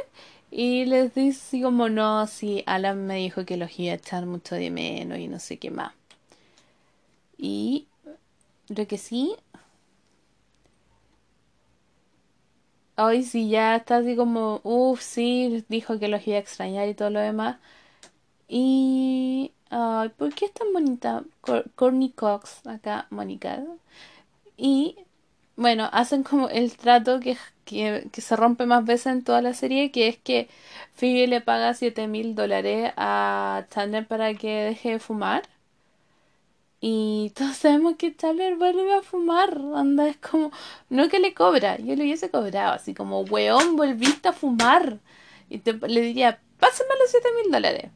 y 0.50 0.85
les 0.87 1.14
dice 1.14 1.62
como, 1.62 1.88
no, 1.88 2.27
sí, 2.27 2.62
Alan 2.66 3.07
me 3.07 3.16
dijo 3.16 3.44
que 3.44 3.57
los 3.57 3.79
iba 3.79 3.92
a 3.92 3.96
echar 3.96 4.27
mucho 4.27 4.55
de 4.55 4.70
menos 4.70 5.18
y 5.18 5.29
no 5.29 5.38
sé 5.38 5.59
qué 5.59 5.70
más. 5.70 5.92
Y 7.38 7.87
lo 8.68 8.87
que 8.87 8.98
sí, 8.98 9.37
hoy 12.96 13.22
sí 13.24 13.48
ya 13.48 13.77
está 13.77 13.98
así 13.98 14.16
como, 14.16 14.61
uff, 14.64 15.00
sí, 15.03 15.64
dijo 15.68 15.98
que 15.98 16.09
los 16.09 16.27
iba 16.27 16.37
a 16.37 16.40
extrañar 16.40 16.88
y 16.88 16.94
todo 16.94 17.11
lo 17.11 17.20
demás. 17.20 17.59
Y... 18.48 19.53
Ay, 19.70 20.11
¿por 20.11 20.35
qué 20.35 20.46
es 20.46 20.53
tan 20.55 20.72
bonita 20.72 21.24
Cor- 21.42 21.70
Courtney 21.77 22.11
Cox 22.12 22.66
acá, 22.66 23.07
Mónica? 23.11 23.64
Y 24.57 24.96
bueno, 25.56 25.88
hacen 25.92 26.22
como 26.24 26.48
el 26.48 26.76
trato 26.76 27.20
que, 27.20 27.36
que, 27.64 28.08
que 28.12 28.20
se 28.20 28.36
rompe 28.36 28.66
más 28.66 28.84
veces 28.84 29.06
en 29.06 29.24
toda 29.24 29.42
la 29.42 29.54
serie, 29.54 29.90
que 29.92 30.08
es 30.08 30.18
que 30.18 30.48
Phoebe 30.94 31.26
le 31.28 31.40
paga 31.40 31.74
siete 31.74 32.06
mil 32.08 32.34
dólares 32.34 32.92
a 32.96 33.66
Chandler 33.70 34.06
para 34.06 34.34
que 34.34 34.48
deje 34.64 34.90
de 34.92 34.98
fumar. 34.98 35.42
Y 36.80 37.32
todos 37.34 37.56
sabemos 37.56 37.96
que 37.96 38.14
Chandler 38.14 38.56
vuelve 38.56 38.94
a 38.94 39.02
fumar. 39.02 39.58
Anda, 39.74 40.06
es 40.08 40.18
como, 40.18 40.52
no 40.90 41.08
que 41.08 41.18
le 41.18 41.32
cobra, 41.34 41.78
yo 41.78 41.96
le 41.96 42.02
hubiese 42.04 42.30
cobrado, 42.30 42.72
así 42.74 42.94
como, 42.94 43.22
weón, 43.22 43.76
volviste 43.76 44.28
a 44.28 44.32
fumar. 44.32 44.98
Y 45.48 45.58
te, 45.58 45.72
le 45.74 46.00
diría, 46.02 46.40
pásame 46.58 46.90
los 47.00 47.10
siete 47.10 47.28
mil 47.42 47.50
dólares. 47.52 47.90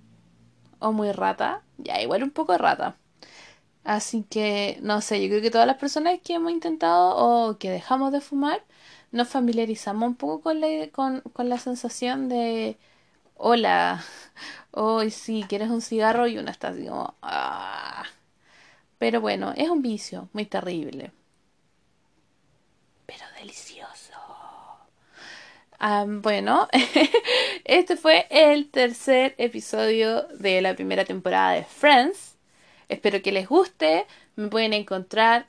O 0.81 0.93
muy 0.93 1.13
rata, 1.13 1.63
ya, 1.79 2.01
igual 2.01 2.23
un 2.23 2.31
poco 2.31 2.57
rata. 2.57 2.97
Así 3.95 4.25
que, 4.25 4.79
no 4.83 5.01
sé, 5.01 5.23
yo 5.23 5.29
creo 5.29 5.43
que 5.43 5.51
todas 5.51 5.67
las 5.67 5.79
personas 5.79 6.21
que 6.23 6.35
hemos 6.35 6.53
intentado 6.53 7.17
o 7.17 7.59
que 7.59 7.71
dejamos 7.71 8.13
de 8.13 8.21
fumar, 8.21 8.63
nos 9.13 9.29
familiarizamos 9.29 10.07
un 10.09 10.17
poco 10.17 10.43
con 10.43 10.61
la, 10.61 10.69
con, 10.93 11.23
con 11.23 11.49
la 11.49 11.59
sensación 11.59 12.29
de, 12.29 12.79
hola, 13.37 14.05
hoy 14.73 15.11
sí, 15.11 15.45
quieres 15.49 15.71
un 15.71 15.83
cigarro 15.83 16.27
y 16.29 16.39
uno 16.39 16.51
está 16.51 16.69
así 16.69 16.87
como, 16.87 17.15
ah. 17.23 18.05
Pero 18.99 19.21
bueno, 19.21 19.53
es 19.57 19.71
un 19.71 19.83
vicio 19.83 20.29
muy 20.35 20.45
terrible, 20.47 21.13
pero 23.07 23.25
delicioso. 23.39 24.15
Bueno, 26.23 26.69
este 27.65 27.97
fue 27.97 28.27
el 28.31 28.71
tercer 28.71 29.35
episodio 29.39 30.23
de 30.39 30.61
la 30.61 30.75
primera 30.75 31.05
temporada 31.05 31.53
de 31.53 31.65
Friends. 31.65 32.28
Espero 32.89 33.23
que 33.23 33.33
les 33.33 33.49
guste. 33.49 34.07
Me 34.37 34.49
pueden 34.49 34.73
encontrar 34.73 35.47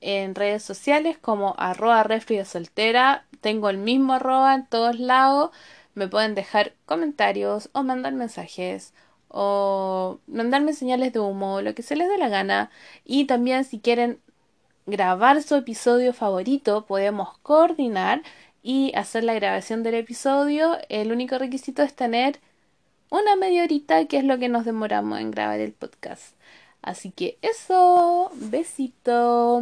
en 0.00 0.34
redes 0.34 0.62
sociales 0.62 1.18
como 1.18 1.54
arroba 1.58 2.02
refri 2.02 2.44
soltera. 2.44 3.26
Tengo 3.40 3.70
el 3.70 3.78
mismo 3.78 4.14
arroba 4.14 4.54
en 4.54 4.66
todos 4.66 4.98
lados. 4.98 5.50
Me 5.94 6.08
pueden 6.08 6.34
dejar 6.34 6.74
comentarios 6.86 7.70
o 7.72 7.82
mandar 7.82 8.12
mensajes 8.14 8.94
o 9.28 10.20
mandarme 10.26 10.72
señales 10.72 11.12
de 11.12 11.20
humo, 11.20 11.60
lo 11.60 11.74
que 11.74 11.82
se 11.82 11.96
les 11.96 12.08
dé 12.08 12.18
la 12.18 12.28
gana. 12.28 12.70
Y 13.04 13.26
también 13.26 13.64
si 13.64 13.80
quieren 13.80 14.20
grabar 14.86 15.42
su 15.42 15.54
episodio 15.56 16.12
favorito, 16.14 16.86
podemos 16.86 17.36
coordinar 17.38 18.22
y 18.62 18.92
hacer 18.94 19.24
la 19.24 19.34
grabación 19.34 19.82
del 19.82 19.94
episodio. 19.96 20.78
El 20.88 21.12
único 21.12 21.38
requisito 21.38 21.82
es 21.82 21.94
tener 21.94 22.40
una 23.10 23.36
media 23.36 23.64
horita, 23.64 24.06
que 24.06 24.18
es 24.18 24.24
lo 24.24 24.38
que 24.38 24.48
nos 24.48 24.64
demoramos 24.64 25.20
en 25.20 25.30
grabar 25.30 25.60
el 25.60 25.72
podcast. 25.72 26.37
Así 26.82 27.10
que 27.10 27.38
eso, 27.42 28.30
besito. 28.34 29.60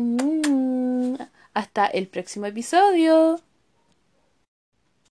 Hasta 1.54 1.86
el 1.86 2.08
próximo 2.08 2.46
episodio. 2.46 3.40